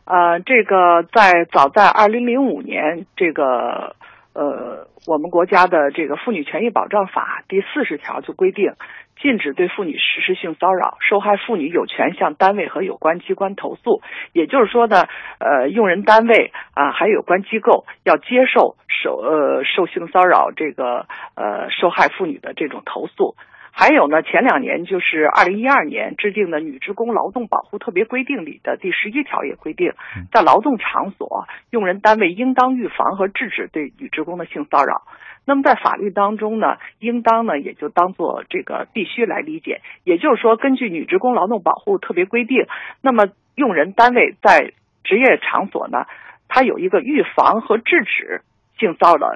[0.06, 3.96] 呃，这个在早在二零零五年，这个
[4.34, 8.74] 呃，我们国家的这个妇女权益保障法第四十条就规定。
[9.22, 14.02] 禁止对妇女实施性骚扰，受害妇女有权向单位和有关机关投诉。
[14.34, 15.04] 也就是说呢，
[15.40, 23.36] 呃，用人单位啊，还有关机构要接受受呃受性骚扰这个呃受害妇女的这种投诉。
[23.78, 29.92] 还有呢，前两年就是二零一二年制定的《女职工劳动保护特别规定》里的第十一条也规定，
[30.32, 35.02] 在劳动场所，用人单位应当预防和制止对女职工的性骚扰。
[35.44, 39.82] 那么在法律当中呢，应当呢也就当做这个必须来理解。
[40.06, 42.60] 也就是说，根据《女职工劳动保护特别规定》，
[43.02, 44.72] 那么用人单位在
[45.04, 46.06] 职业场所呢，
[46.48, 48.40] 它有一个预防和制止
[48.80, 49.36] 性骚扰、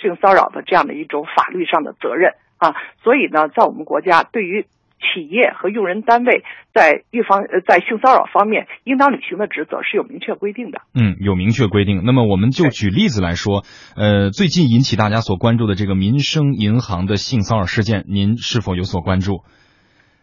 [0.00, 2.76] 性骚扰的这样的一种法律上的责任啊。
[3.02, 4.66] 所以呢，在我们国家对于
[5.00, 6.44] 企业和用人单位
[6.74, 10.82] 在预防呃在性骚扰方面应当履行的职责是有明确规定的。
[10.94, 12.02] 嗯，有明确规定。
[12.04, 13.64] 那么我们就举例子来说，
[13.96, 19.42] 呃，最近引起大家所关注的这个民生银行的性骚扰事件，您是否有所关注？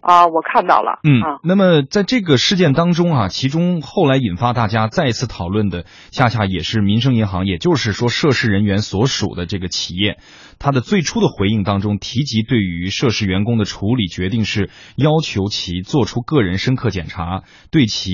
[0.07, 1.01] 啊，我看到了。
[1.03, 10.17] 嗯，那么在这个事件当中啊，其中后来引发大家再次讨论的，恰恰也是民生银行，也就是说涉事人员所属的这个企业，
[10.59, 18.13] 他的最初的回应当中提及，对于涉事员工的处理决定是要求其做出个人深刻检查，对其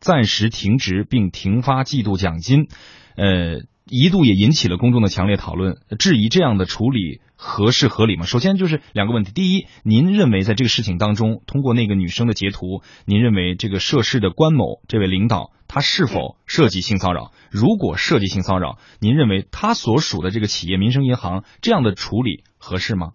[0.00, 2.68] 暂时停职并停发季度奖金，
[3.18, 3.60] 呃。
[3.88, 8.26] 一度也引起了公众的强烈讨论，质疑这样的处理合适合理吗？
[8.26, 17.30] 首先就是两个问题：第一，您认为在这个事情当中，通过那个女生的截图，您认为这个涉事的关某这位领导他是否涉及性骚扰？
[17.50, 23.12] 如果涉及性骚扰，您认为他所属的这个企业民生银行这样的处理合适吗？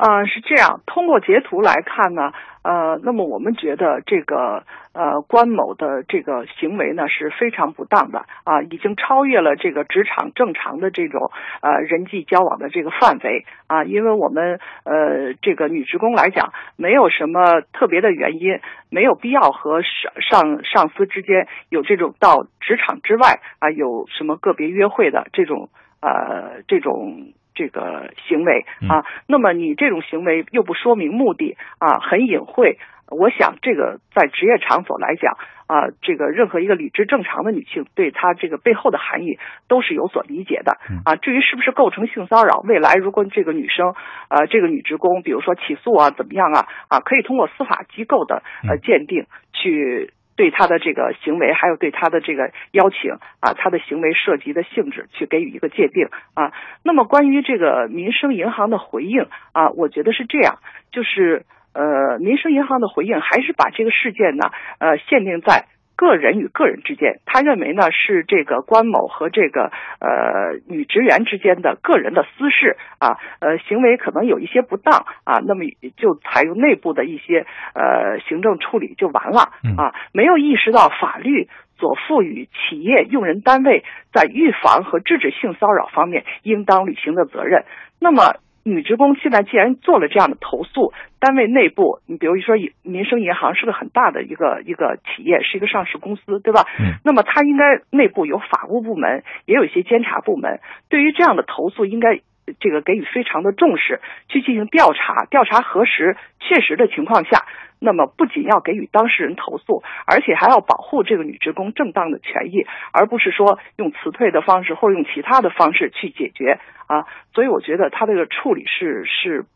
[0.00, 2.32] 呃，是这样，通过截图来看呢，
[2.62, 18.58] 呃，那么我们觉得这个呃关某的这个行为呢是非常不当的啊，已经超越了这个职场正常的这种呃人际交往的这个范围啊，因为我们呃这个女职工来讲，没有什么特别的原因，
[18.88, 25.68] 没有必要和上上上司之间有这种到职场之外啊有什么个别约会的这种
[26.00, 27.34] 呃这种。
[27.54, 32.78] 这个行为啊，那么你这种行为又不说明目的啊，很隐晦。
[33.10, 35.36] 我想这个在职业场所来讲
[35.66, 41.16] 啊，这个任何一个理智正常的女性，对她这个背后的含义都是有所理解的啊。
[41.16, 43.94] 至于是不是构成性骚扰，未来如果这个女生
[44.28, 50.12] 呃这个女职工，比如说起诉啊怎么样啊啊，可以通过司法机构的呃鉴定去。
[50.40, 56.54] 对他的这个行为，还有对他的这个邀请啊，他的行为涉及的性质，去给予一个界定啊。
[56.82, 60.60] 那么关于这个民生银行的回应啊，我觉得是这样，
[60.92, 65.66] 就是呃，民生银行的回应还是把这个事件呢，呃，限定在。
[66.00, 69.64] 个人与个人之间，他认为呢是这个关某和这个
[70.00, 75.64] 呃女职员之间的个人的私事啊，呃行为可能有一些不当啊，那么
[75.98, 87.66] 就采用内部的一些呃行政处理就完了啊，没有意识到法律所赋予企业用人单位在预防和制止性骚扰方面应当履行的责任，
[88.00, 88.40] 那么。
[88.62, 96.66] 女职工现在既然做了这样的投诉，单位内部，你比如说民生银行是个很大的一个一个企业，是一个上市公司，对吧？
[96.78, 97.00] 嗯。
[97.04, 100.60] 那么它应该内部有法务部门，也有一些监察部门。
[100.88, 102.20] 对于这样的投诉，应该
[102.58, 107.46] 这个给予非常的重视，去进行调查，调查核实确实的情况下。
[107.80, 117.06] 那么不仅要给予当事人投诉，而且还要保护这个女职工正当的权益，而不是说用辞退的方式或者用其他的方式去解决啊。
[117.34, 119.46] 所以我觉得他这个处理是是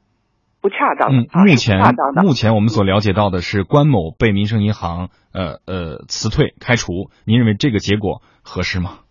[0.63, 1.29] 不恰当的。
[1.45, 1.79] 目前
[2.25, 9.04] 目前我们所了解到的是关某被民生银行呃呃辞退开除，您认为这个结果合适吗？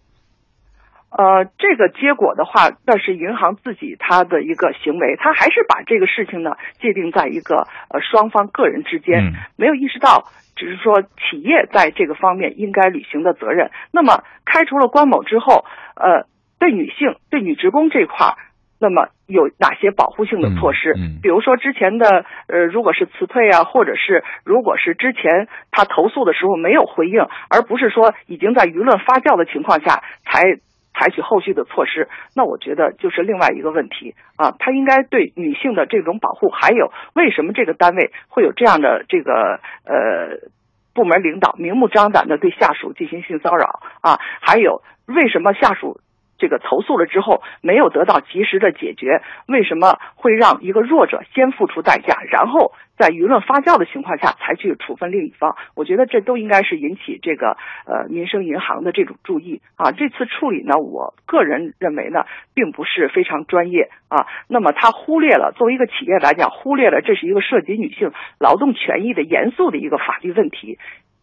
[1.15, 10.23] 呃，这个结果的话，那是银行自己他的一个行为，他还是把这个事情呢界定在一个呃双方个人之间，没有意识到，
[10.55, 13.69] 只是说企业在这个方面应该履行的责任。
[13.91, 16.25] 那么开除了关某之后，呃，
[16.57, 18.33] 对女性对女职工这块儿，
[18.79, 20.95] 那么有哪些保护性的措施？
[21.21, 27.21] 比如说之前的呃，如果是辞退啊，或者是如果是之前他投诉的时候没有回应，
[27.51, 30.57] 而不是说已经在舆论发酵的情况下才。
[30.93, 34.15] 采取后续的措施，那我觉得就是另外一个问题。
[34.35, 40.49] 啊，他应该对女性的这种保护，还有为什么这个单位会有这样的这个呃
[40.93, 43.79] 部门领导明目张胆的对下属进行性骚扰？
[44.01, 45.99] 啊，还有为什么下属
[46.43, 52.73] 这个投诉了之后没有得到及时的解决，为什么会让一个弱者先付出代价，然后？
[52.95, 59.91] 在舆论发酵的情况下才去处分另一方，我觉得这都应该是引起这个呃民生银行的这种注意啊。
[59.91, 64.27] 这次处理呢，我个人认为呢，并不是非常专业啊。
[64.47, 70.77] 那么他忽略了作为一个企业来讲，忽略了这是一个涉及女性劳动权益的严肃的一个法律问题。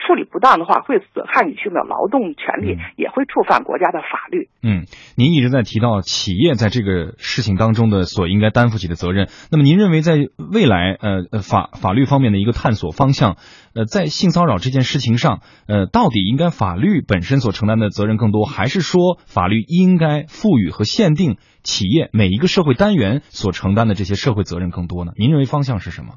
[0.06, 4.48] 处理不当的话，会损害女性的劳动权利，也会触犯国家的法律。
[4.62, 9.28] 嗯，您一直在提到企业在这个事情当中的所应该担负起的责任。
[9.50, 10.16] 那么，您认为在
[10.52, 13.36] 未来，呃呃法法律方面的一个探索方向，
[13.74, 25.12] 呃，在性骚扰这件事情上，呃，到底应该法律本身所承担的责任更多，还是说法律应该赋予和限定企业每一个社会单元所承担的这些社会责任更多呢？
[25.16, 26.14] 您认为方向是什么？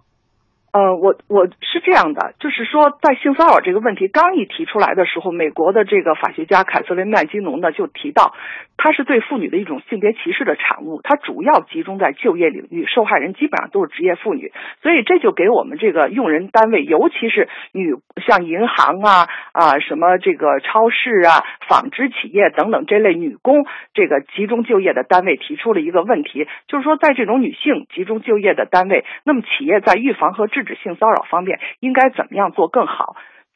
[0.73, 8.33] 呃，我我是这样的，就是说，在性骚扰这个问题刚一提出来的时候，美国的这个法学家凯瑟琳麦金农呢就提到，
[8.75, 17.93] 它是对妇女的一种性别歧视的产物，它主要集中在就业领域，受害人基本上都是职业妇女，所以这就给我们这个用人单位，尤其是女
[18.25, 33.15] 像银行啊啊什么这个超市啊、纺织企业等等这类女工这个集中就业的单位提出了一个问题，就是说在这种女性集中就业的单位，那么企业在预防和治制止性骚扰方面应该怎么样做更好？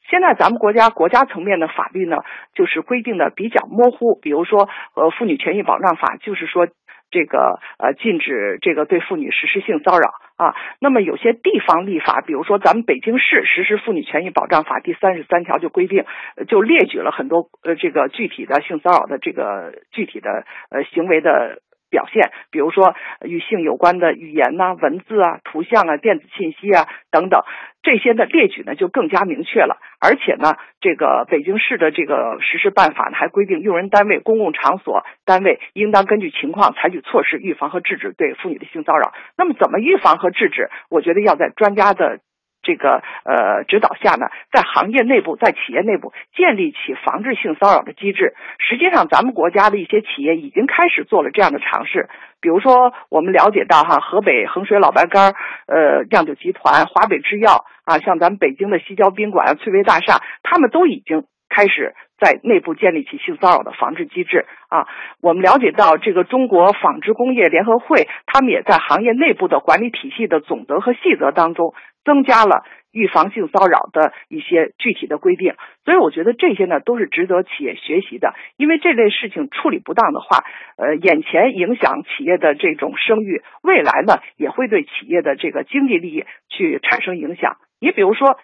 [0.09, 2.17] 现在咱们国家国家层面的法律呢，
[2.53, 4.17] 就是规定的比较模糊。
[4.21, 6.67] 比如说，呃，妇女权益保障法就是说，
[7.11, 10.55] 这个呃禁止这个对妇女实施性骚扰啊。
[10.79, 16.05] 那么有些地方立法，比如说咱们北京市实施妇女权益保障法第三十三条就规定，
[16.47, 21.61] 就列举了很多呃这个具体的性骚扰的这个具体的呃行为的。
[21.89, 27.41] 表现，比如说与性有关的语言呐、文字啊、图像啊、电子信息啊等等，
[27.81, 29.77] 这些的列举呢就更加明确了。
[29.99, 39.13] 而且呢，这个北京市的这个实施办法呢还规定，用人单位、公共场所单位应当根据情况采取措施，预防和制止对妇女的性骚扰。
[39.37, 40.69] 那么，怎么预防和制止？
[40.89, 42.19] 我觉得要在专家的。
[42.67, 48.35] 这个呃指导下呢，在行业内部，在企业内部建立起防治性骚扰的机制。
[48.59, 52.09] 实际上，咱们国家的一些企业已经开始做了这样的尝试。
[52.41, 55.33] 比如说，我们了解到哈，河北衡水老白干
[55.65, 64.87] 呃酿酒集团、华北制药啊，像咱们北京的西郊宾馆、翠微大厦，他们都已经开始在内部建立起性骚扰的防治机制啊。
[65.21, 71.73] 我们了解到，这个中国纺织工业联合会，他们也在行业内部的管理体系的总则和细则当中。
[72.07, 78.33] 增加了预防性骚扰的一些具体的规定，所以我觉得这些呢都是值得企业学习的。
[78.55, 80.45] 因为这类事情处理不当的话，
[80.77, 87.57] 呃，眼前影响企业的这种声誉，未来呢也会对企业的这个经济利益去产生影响。
[87.81, 88.39] 你比如说，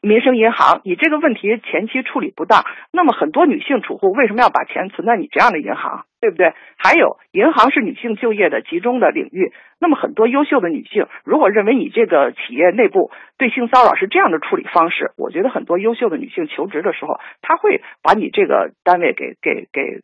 [0.00, 6.52] 民生银行，你这个问题前期处理不当，那么很多女性储户为什么要把钱存在你这样的银行，对不对？
[6.76, 20.00] 还有，银行是女性就业的集中的领域，那么很多优秀的女性，如果认为你这个企业内部对性骚扰是这样的处理方式，我觉得很多优秀的女性求职的时候，她会把你这个单位给给给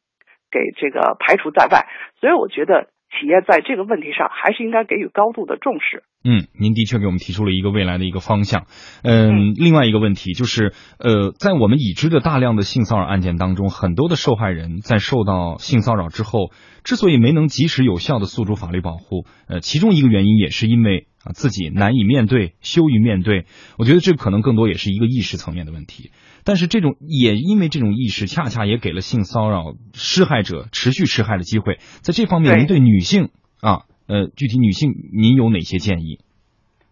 [0.51, 1.87] 给这个排除在外，
[2.21, 2.89] 所以我觉得。
[3.09, 6.05] 企业在这个问题上还是应该给予高度的重视。
[6.25, 8.67] 嗯，您的确给我们提出了一个未来的一个方向。
[9.03, 16.51] 嗯，另外一个问题就是，呃，在我们已知的大量的性骚扰案件当中，很多的受害人在受到性骚扰之后，
[16.85, 23.47] 之所以没能及时有效的诉诸法律保护，呃，其中一个原因也是因为啊自己难以面对，羞于面对。
[23.79, 26.11] 我觉得这可能更多也是一个意识层面的问题。
[26.49, 31.77] 但是这种也因为这种意识，恰恰也给了性骚扰施害者持续施害的机会。
[32.01, 33.29] 在这方面，您对女性
[33.61, 36.25] 啊，呃，具体女性，您有哪些建议？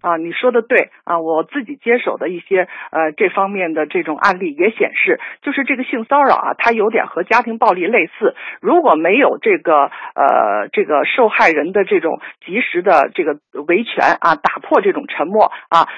[0.03, 8.37] 啊，你说的对啊，我自己接手的一些呃这方面的这种案例也显示，就是这个性骚扰啊，它有点和家庭暴力类似。
[8.61, 15.89] 如果没有这个呃这个受害人的这种及时的这个维权啊，打破这种沉默啊。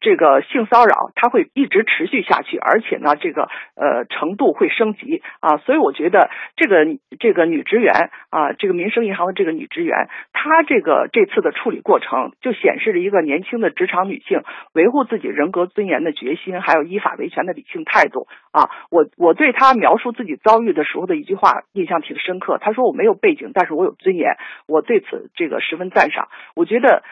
[0.00, 6.84] 这个性骚扰它会一直持续下去，而且呢，这个呃程度会升级啊，所以我觉得这个
[7.18, 14.42] 这个女职员啊，这个民生银行的这个女职员，她这个这次的处理过程就显示了一个年轻的职场女性
[14.72, 18.70] 维护自己人格尊严的决心，还有依法维权的理性态度啊。
[18.90, 24.36] 我我对她描述自己遭遇的时候的一句话印象挺深刻，她说我没有背景，但是我有尊严，
[24.66, 26.28] 我对此这个十分赞赏。
[26.54, 27.02] 我觉得。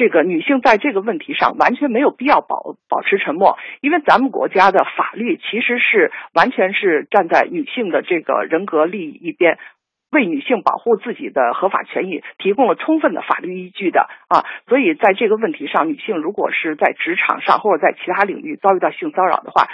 [0.00, 9.58] 这个女性在这个问题上完全没有必要保保持沉默，因为咱们国家的法律其实是完全是站在女性的这个人格利益一边，
[10.10, 14.46] 为女性保护自己的合法权益提供了充分的法律依据的啊。
[14.68, 19.68] 所以在这个问题上，女性如果是在职场上或者在其他领域遭遇到性骚扰的话，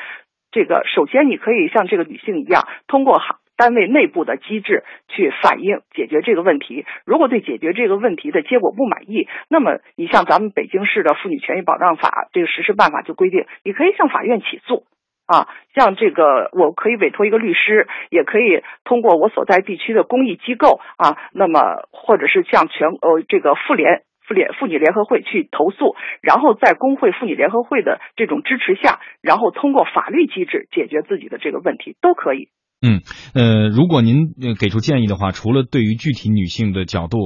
[0.50, 3.36] 这个首先你可以像这个女性一样，通过行。
[3.56, 6.84] 单位内部的机制去反映解决这个问题。
[7.04, 14.84] 如果对解决这个问题的结果不满意，那么你像咱们北京市的妇女权益保障法这个实施办法就规定，你可以向法院起诉
[15.26, 15.48] 啊。
[15.74, 21.60] 像这个，我可以委托一个律师，也可以通过我所在地区的公益机构啊，那么
[21.92, 32.48] 或者是向全呃这个妇联妇联妇女联合会去投诉，然后在工会妇女联合会的这种支持下，然后通过法律机制解决自己的这个问题都可以。
[32.82, 33.00] 嗯，
[33.32, 37.18] 呃，如果您给出建议的话，除了对于具体女性的角度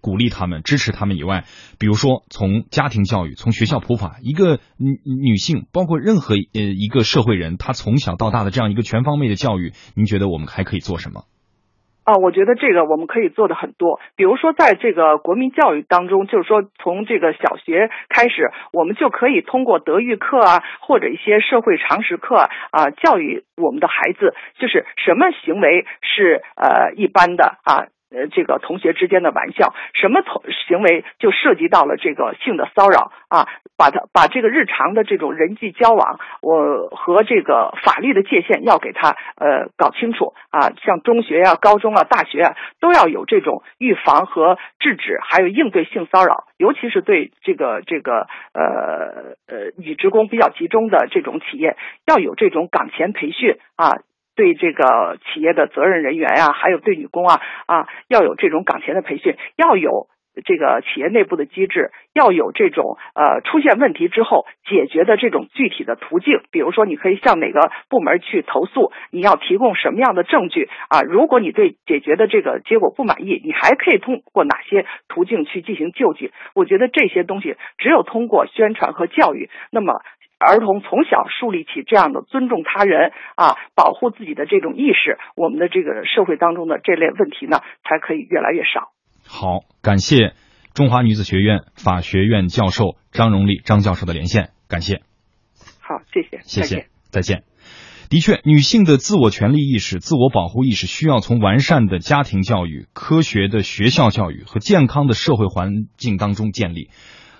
[0.00, 1.44] 鼓励她们、支持她们以外，
[1.78, 11.24] 比如说从家庭教育、从学校普法，一个女女性，包括任何呃一个社会人，她从小到大的这样一个全方位的教育，您觉得我们还可以做什么？
[12.08, 22.36] 啊，我觉得这个我们可以做的很多，比如说在这个国民教育当中，就是说从这个小学开始，我们就可以通过德育课啊，或者一些社会常识课
[22.70, 27.88] 啊，教育我们的孩子，就是什么行为是呃一般的啊。
[28.10, 33.48] 呃，这个同学之间的玩笑，什么同行为就涉及到了这个性的骚扰啊？
[33.76, 40.70] 把他把这个日常的这种人际交往，我和这个法律的界限要给他呃搞清楚啊。
[40.82, 53.98] 像中学呀、高中啊、大学啊，都要有这种预防和制止，还有应对性骚扰，尤其是对这个这个呃呃女职工比较集中的这种企业，要有这种岗前培训啊。
[54.38, 60.06] 对这个企业的责任人员呀，还有对女工啊啊，要有这种岗前的培训，要有
[60.44, 66.40] 这个企业内部的机制，要有这种呃出现问题之后解决的这种具体的途径。
[66.52, 71.02] 比如说，你可以向哪个部门去投诉，你要提供什么样的证据啊？
[71.02, 76.30] 如果你对解决的这个结果不满意，你还可以通过哪些途径去进行救济？
[76.54, 80.00] 我觉得这些东西只有通过宣传和教育，那么。
[80.38, 88.92] 儿童从小树立起这样的尊重他人啊、保护自己的这种意识，我们的这个社会当中的这类问题呢，才可以越来越少。
[89.26, 90.34] 好，感谢
[90.74, 95.02] 中华女子学院法学院教授张荣丽张教授的连线，感谢。
[95.80, 97.42] 好，谢谢，谢谢，再见。
[98.10, 106.88] 的确，女性的自我权利意识、自我保护意识，需要从完善的家庭教育、科学的学校教育和健康的社会环境当中建立。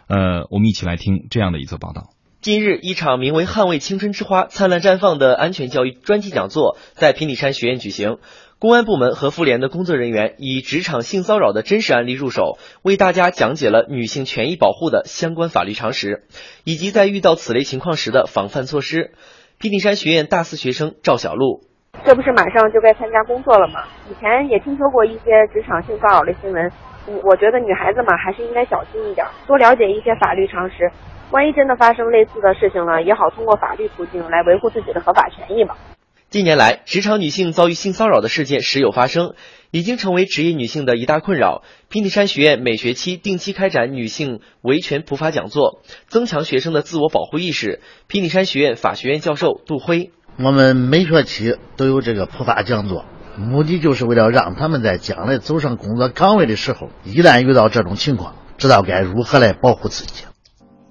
[0.08, 2.10] 呃，我们一起来听这样的一则报道。
[2.40, 8.18] 近日，一场名为“捍卫青春之花，灿烂绽放”的安全教育专题讲座在平顶山学院举行。
[8.60, 16.22] 公安部门和妇联的工作人员以职场性骚扰的真实案例入手，为大家讲解了女性权益保护的相关法律常识，
[16.62, 19.10] 以及在遇到此类情况时的防范措施。
[19.58, 21.62] 平顶山学院大四学生赵小璐
[22.06, 23.82] ：“这不是马上就该参加工作了吗？
[24.08, 26.70] 以前也听说过一些职场性骚扰的新闻。”
[27.24, 30.88] 我觉得女孩子嘛，还是应该小心一点，多了解一些法律常识。
[31.30, 35.76] 万一真的发生类似的事情呢，也好通过法律途径来维护自己的合法权益吧。
[36.30, 39.34] 近年来，职场女性遭遇性骚扰的事件时有发生，
[39.70, 41.62] 已经成为职业女性的一大困扰。
[41.90, 47.80] 平顶山学院每学期定期开展女性维权普法讲座，增强学生的自我保护意识。
[48.06, 53.04] 平顶山学院法学院教授杜辉：我们每学期都有这个普法讲座，
[53.36, 60.24] 目的就是为了让他们在将来走上工作岗位的时候，一旦遇到这种情况，知道该如何来保护自己。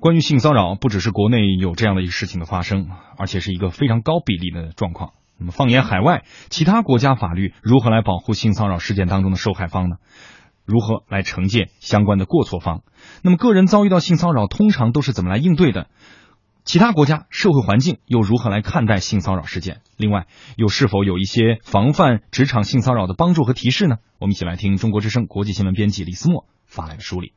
[0.08, 2.88] 关于性骚扰，不只是国内有这样的一个事情的发生，
[3.18, 5.12] 而且是一个非常高比例的状况。
[5.38, 9.98] 那么，放眼海外，其他国家法律如何来保护性骚扰事件当中的受害方呢？
[10.64, 12.84] 如何来惩戒相关的过错方？
[13.22, 15.90] 那么，个人遭遇到性骚扰，通常都是怎么来应对的？
[16.64, 19.82] 其他国家社会环境又如何来看待性骚扰事件？
[19.98, 23.98] 另外，又是否有一些防范职场性骚扰的帮助和提示呢？
[24.20, 27.34] 我们一起来听中国之声国际新闻编辑李思墨发来的梳理。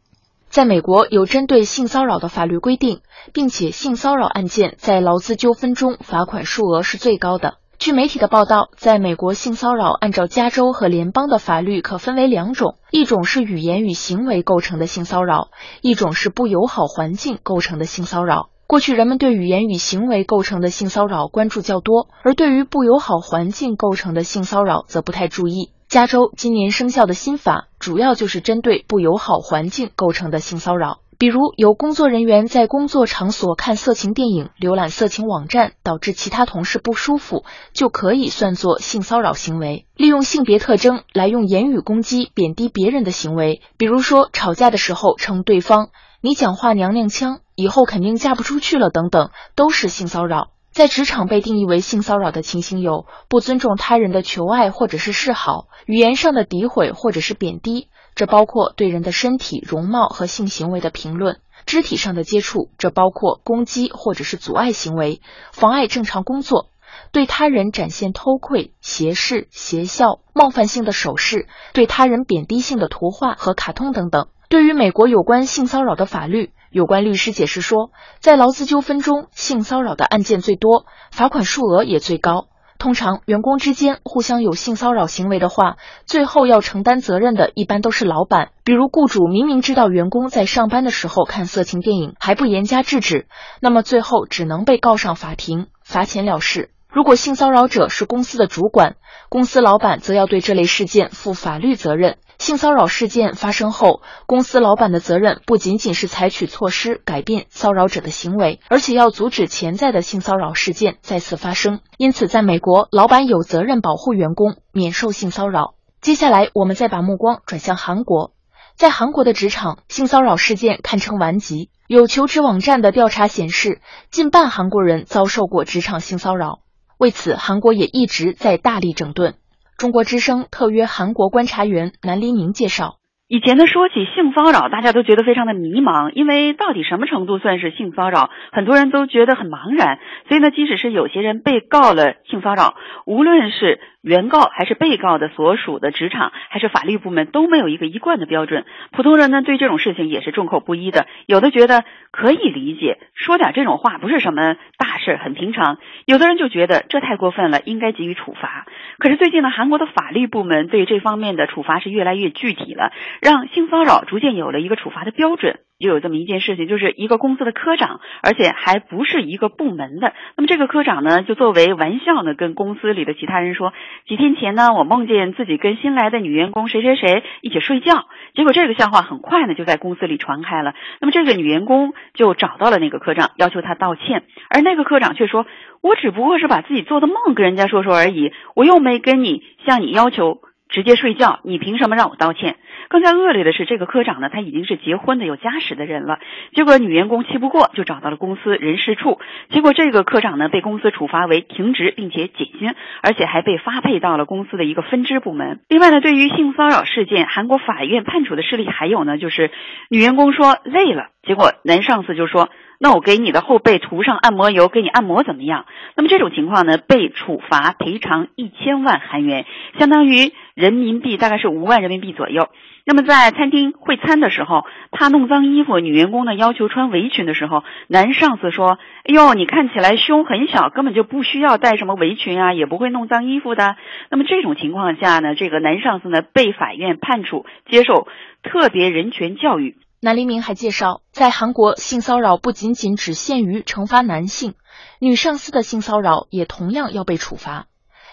[0.51, 7.59] 在美国有针对性骚扰的法律规定，并且性骚扰案件在劳资纠纷中罚款数额是最高的。
[7.79, 15.51] 据媒体的报道，在美国性骚扰按照加州和联邦的法律可分为两种，一种是语言与行为构成的性骚扰，
[15.83, 18.51] 一种是不友好环境构成的性骚扰。
[18.67, 25.71] 过去人们对语言与行为构成的性骚扰关注较多，而对于不友好环境构成的性骚扰则不太注意。
[25.91, 39.89] 加州今年生效的新法主要就是针对不友好环境构成的性骚扰，比如有工作人员在工作场所看色情电影、浏览色情网站，导致其他同事不舒服，就可以算作性骚扰行为。
[39.97, 45.89] 利用性别特征来用言语攻击、贬低别人的行为，比如说吵架的时候称对方
[46.23, 50.51] “你讲话娘娘腔，以后肯定嫁不出去了”等等，都是性骚扰。
[50.73, 61.35] 在职场被定义为性骚扰的情形有：不尊重他人的求爱或者是示好，语言上的诋毁或者是贬低，这包括对人的身体容貌和性行为的评论；
[61.67, 66.69] 肢体上的接触，这包括攻击或者是阻碍行为，妨碍正常工作；
[67.11, 74.29] 对他人展现偷窥、斜视、邪笑、冒犯性的手势，对他人贬低性的图画和卡通等等。
[74.49, 76.53] 对于美国有关性骚扰的法律。
[76.71, 77.91] 有关律师解释说，
[78.21, 82.47] 在劳资纠纷中，性骚扰的案件最多，罚款数额也最高。
[82.79, 88.53] 通常，员工之间互相有性骚扰行为的话，最后要承担责任的一般都是老板。
[88.63, 93.27] 比如，雇主明明知道员工在上班的时候看色情电影，还不严加制止，
[93.61, 96.71] 那么最后只能被告上法庭，罚钱了事。
[96.89, 98.97] 如果性骚扰者是公司的主管，
[99.29, 102.17] 公司老板则要对这类事件负法律责任。
[102.51, 111.79] 性骚扰事件发生后，公司老板的责任不仅仅是采取措施改变骚扰者的行为，而且要阻止潜在的性骚扰事件再次发生。
[111.97, 115.75] 因此，在美国，老板有责任保护员工免受性骚扰。
[116.01, 118.33] 接下来，我们再把目光转向韩国，
[118.75, 121.71] 在韩国的职场性骚扰事件堪称顽疾。
[121.87, 123.81] 有求职网站的调查显示，
[124.11, 126.59] 近半韩国人遭受过职场性骚扰。
[126.99, 129.37] 为此，韩国也一直在大力整顿。
[129.81, 132.99] 中国之声特约韩国观察员南黎明介绍：
[133.31, 140.01] 以前呢，说起性骚扰，大家都觉得非常的迷茫，因为到底什么程度算是性骚扰，很多人都觉得很茫然。
[140.27, 142.75] 所以呢，即使是有些人被告了性骚扰，
[143.07, 148.65] 无论是原告还是被告的所属的职场，还是法律部门都没有一个一贯的标准。
[148.91, 158.67] 普通人呢对这种事情也是众口不一的，有的觉得可以理解，说点这种话不是什么大事，很平常；有的人就觉得这太过分了，应该给予处罚。
[158.99, 162.91] 可是最近呢，韩国的法律部门对这方面的处罚是越来越具体了，
[163.21, 165.61] 让性骚扰逐渐有了一个处罚的标准。
[165.79, 170.13] 就有这么一件事情，就是一个公司的科长，而且还不是一个部门的。
[170.37, 173.73] 那么这个科长呢，就作为玩笑呢，跟公司里的其他人说，
[174.07, 178.05] 几天前呢，我梦见自己跟新来的女员工谁谁谁一起睡觉。
[178.35, 180.75] 结果这个笑话很快呢就在公司里传开了。
[181.01, 185.47] 那么这个女员工就找到了那个科长，要求他道歉，而那个科长却说
[185.81, 192.55] ：“我只不过是把自己做的梦跟人家说说而已，我又没跟你向你要求。”直接睡觉，你凭什么让我道歉？
[192.91, 196.19] 更加恶劣的是，这个科长呢，他已经是结婚的、有家室的人了。
[196.55, 199.21] 结果女员工气不过，就找到了公司人事处。
[199.49, 205.61] 结果这个科长呢，被公司处罚为停职，并且减薪，而且还被发配到了公司的一个分支部门。
[205.69, 209.53] 另外呢，对于性骚扰事件，韩国法院判处的事例还有呢，就是
[209.89, 211.11] 女员工说累了。
[211.23, 212.49] 结果男上司就说
[212.81, 219.45] ：“那我给你的后背涂上按摩油，给你按摩怎么样？”那么这种情况呢，被处罚赔偿一千万韩元，
[219.79, 222.49] 相当于人民币大概是五万人民币左右。
[222.87, 233.77] 那么在餐厅会餐的时候，怕弄脏衣服，女员工呢要求穿围裙的时候，男上司说：“哎呦，你看起来胸很小，根本就不需要带什么围裙啊，也不会弄脏衣服的。”
[234.11, 238.09] 那么这种情况下呢，这个男上司呢被法院判处接受
[238.43, 239.77] 特别人权教育。
[240.03, 244.55] 南黎明还介绍，在韩国，性骚扰不仅仅只限于惩罚男性，
[244.99, 247.67] 女上司的性骚扰也同样要被处罚。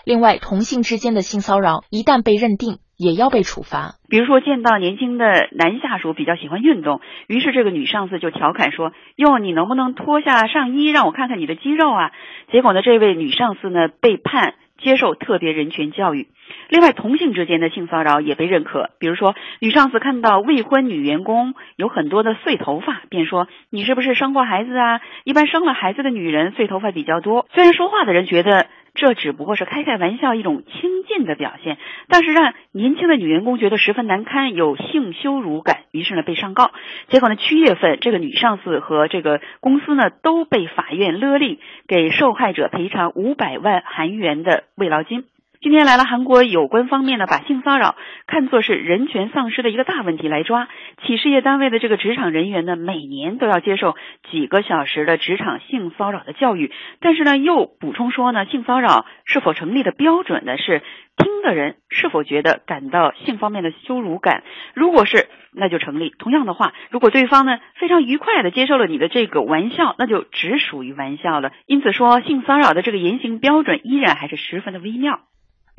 [0.03, 3.95] 另外，同性之间的性骚扰一旦被认定，也要被处罚。
[4.09, 5.25] 比如说，见到年轻的
[5.55, 12.11] 男下属比较喜欢运动，于是这个女上司就调侃说：“哟，你能不能脱下上衣，让我看看你的肌肉啊？”
[12.51, 16.27] 结果呢，这位女上司呢被判接受特别人权教育。
[16.69, 18.91] 另外，同性之间的性骚扰也被认可。
[18.99, 25.01] 比如说，女上司看到未婚女员工有很多的碎头发，便说：“你是不是生过孩子啊？
[25.25, 28.67] 一般生了孩子的女人碎头发比较多。”虽然说话的人觉得
[28.97, 31.77] 这只不过是开开玩笑，一种亲近的表现，
[32.09, 36.71] 但是让年轻的女员工觉得十分难堪，有性羞辱感，于是呢被上告。
[37.07, 45.25] 结果呢，七月份这个女上司和这个公司呢都被法院勒令给受害者赔偿五百万韩元的慰劳金。
[45.59, 47.95] 今天来了，韩国有关方面呢，把性骚扰
[48.27, 50.67] 看作是人权丧失的一个大问题来抓。
[51.03, 53.95] 企事业单位的这个职场人员呢，每年都要接受
[54.29, 56.71] 几个小时的职场性骚扰的教育。
[56.99, 60.83] 但是呢，又补充说呢，性骚扰是否成立的标准呢，是
[61.17, 64.43] 听的人是否觉得感到性方面的羞辱感。
[64.75, 66.11] 如果是，那就成立。
[66.19, 71.51] 同样的话，如果对方呢非常愉快的接受了你的这个玩笑，那就只属于玩笑了。
[71.65, 75.19] 因此说，性骚扰的这个言行标准依然还是十分的微妙。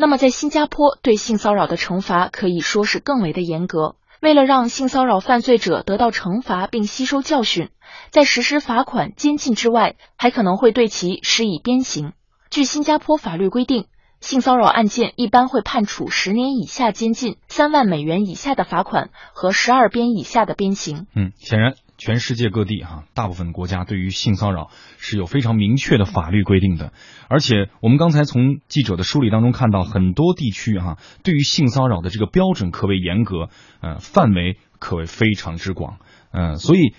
[0.01, 3.96] 那么，在新加坡对性骚扰的惩罚可以说是更为的严格。
[4.22, 7.70] 为了让性骚扰犯罪者得到惩罚并吸收教训，
[8.11, 12.12] 在实施罚款、监禁之外，还可能会对其施以鞭刑。
[12.49, 13.86] 据新加坡法律规定，
[14.20, 21.09] 性骚扰案件一般会判处十年以下监禁、三万美元以下的罚款和十二鞭以下的鞭刑。
[21.16, 21.74] 嗯，显然。
[21.99, 26.92] 全世界各地哈，大部分国家对于性骚扰是有非常明确的法律规定的，
[27.28, 33.49] 而且我们刚才从记者的梳理当中看到，很多地区哈对于性骚扰的这个标准可谓严格，
[33.80, 35.99] 呃，范围可谓非常之广，
[36.30, 36.94] 嗯，所以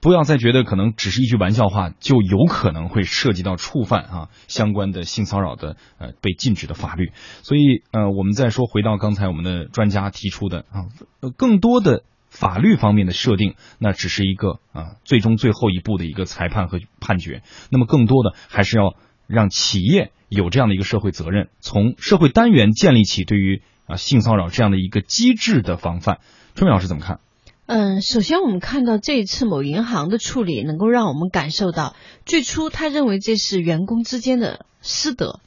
[0.00, 7.10] 不要再觉得可能只是一句玩笑话就有可能会涉及到触犯啊相关的性骚扰的呃被禁止的法律，
[7.42, 10.86] 所以呃我们再说回到刚才我们的专家提出的啊，
[11.36, 12.04] 更多的。
[12.34, 17.42] 法律方面的设定，那只是一个啊，最终最后一步的一个裁判和判决。
[17.70, 18.96] 那么，更多的还是要
[19.28, 26.18] 让企业有这样的一个社会责任，从社会单元建立起对于啊性骚扰这样的一个机制的防范。
[26.56, 27.20] 春梅老师怎么看？
[27.66, 31.94] 嗯，首先我们看到这一次某银行的处理，能够让我们感受到，
[32.26, 35.40] 最初他认为这是员工之间的私德。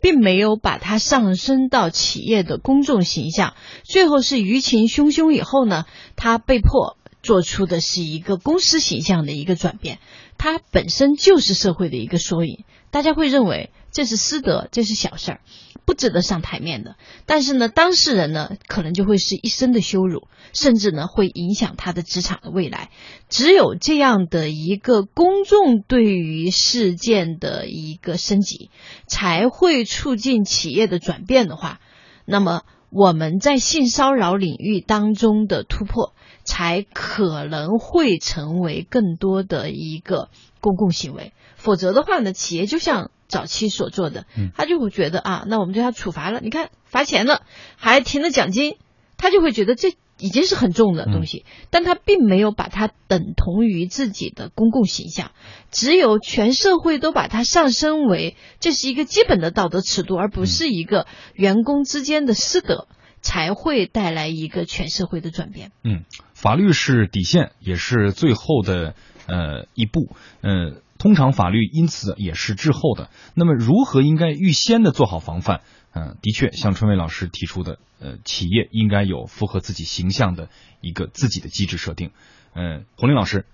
[0.00, 5.86] 并没有把它上升到企业的公众形象，最后是舆情汹汹以后呢，
[6.16, 9.98] 他被迫做出的是一个公司形象的一个转变，
[10.38, 15.40] 它本身就是社会的一个缩影，大家会认为这是私德，这是小事儿。
[15.84, 22.90] 不值得上台面的，但是呢，当事人呢，可能就会是一生的羞辱，甚至呢，会影响他的职场的未来。
[23.30, 28.70] 只有这样的一个公众对于事件的一个升级，
[29.06, 31.80] 才会促进企业的转变的话，
[32.26, 36.12] 那么我们在性骚扰领域当中的突破，
[36.44, 40.28] 才可能会成为更多的一个
[40.60, 41.32] 公共行为。
[41.56, 43.10] 否则的话呢，企业就像。
[43.28, 44.24] 早期所做的，
[44.56, 47.42] 他就会觉得啊，那我们对他处罚了，你看罚钱了，
[47.76, 48.76] 还停了奖金，
[49.18, 55.32] 他就会觉得这已经是很重的东西，但他并没有把它等同于自己的公共形象，
[55.70, 62.88] 只有全社会都把它上升为这是一个基本的道德尺度，而不是一个员工之间的私德，
[63.20, 65.70] 才会带来一个全社会的转变。
[65.84, 68.94] 嗯，法律是底线，也是最后的
[69.26, 70.80] 呃一步，嗯。
[70.98, 73.08] 通常法律因此也是滞后的。
[73.34, 75.60] 那么，如何应该预先的做好防范？
[75.94, 80.48] 嗯，的确，像春伟老师提出的，呃，企业应该有符合自己形象的
[80.80, 82.10] 一个自己的机制设定。
[82.54, 83.46] 嗯，洪林老师，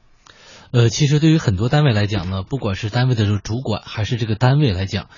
[0.73, 5.09] 呃，其实对于很多单位来讲呢，不管是单位的这个主管还是这个单位来讲，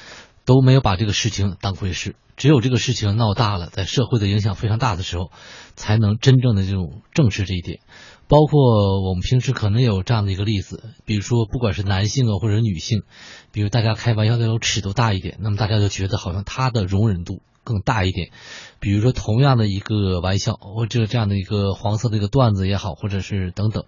[0.44, 2.16] 都没有把这个事情当回事。
[2.36, 5.30] 只有这个事情闹大了，在社会的影响非常大的时候，
[5.74, 7.80] 才能真正的这种正视这一点。
[8.28, 13.02] 包括我们平时可能有这样的一个例子，比如说不管是男性啊或者女性，
[13.52, 18.30] 比如大家开玩笑的时候尺度大一点，那么大家就觉得好像他的容忍度更大一点。
[18.78, 23.84] 比如说，同样的一个玩笑，或者这样的一个黄色的一个段子也好，或者是等等，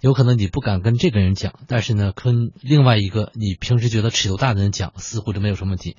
[0.00, 5.96] 有可能你不敢跟这个人讲，但是呢，跟另外一个你平时觉得尺度大的人讲，似乎就没有什么问题。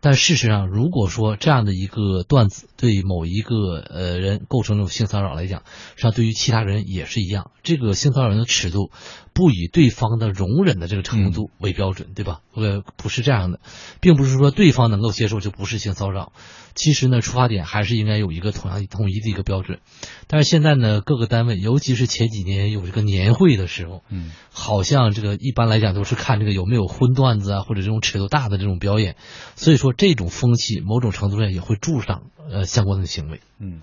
[0.00, 5.62] 但事实上，如果说这样的一个段子对某一个呃人构成这种性骚扰来讲，
[5.94, 7.52] 实际上对于其他人也是一样。
[7.62, 8.90] 这个性骚扰人的尺度
[9.32, 12.40] 不以对方的容忍的这个程度为标准，对吧？
[12.54, 13.60] 呃，不是这样的，
[14.00, 16.32] 并不是说对方能够接受就不是性骚扰。
[16.74, 19.78] 其实呢，出发点还是应该有一个同样统一的一个标准。
[20.26, 29.14] 但是现在呢，各个单位，尤其是前几年有这个年会的时候，嗯，好像这个一般来讲都是看这个有没有荤段子啊，或者这种尺度大的这种表演。
[29.54, 33.40] 所以说，这种风气某种程度上也会助长呃相关的行为。
[33.60, 33.82] 嗯。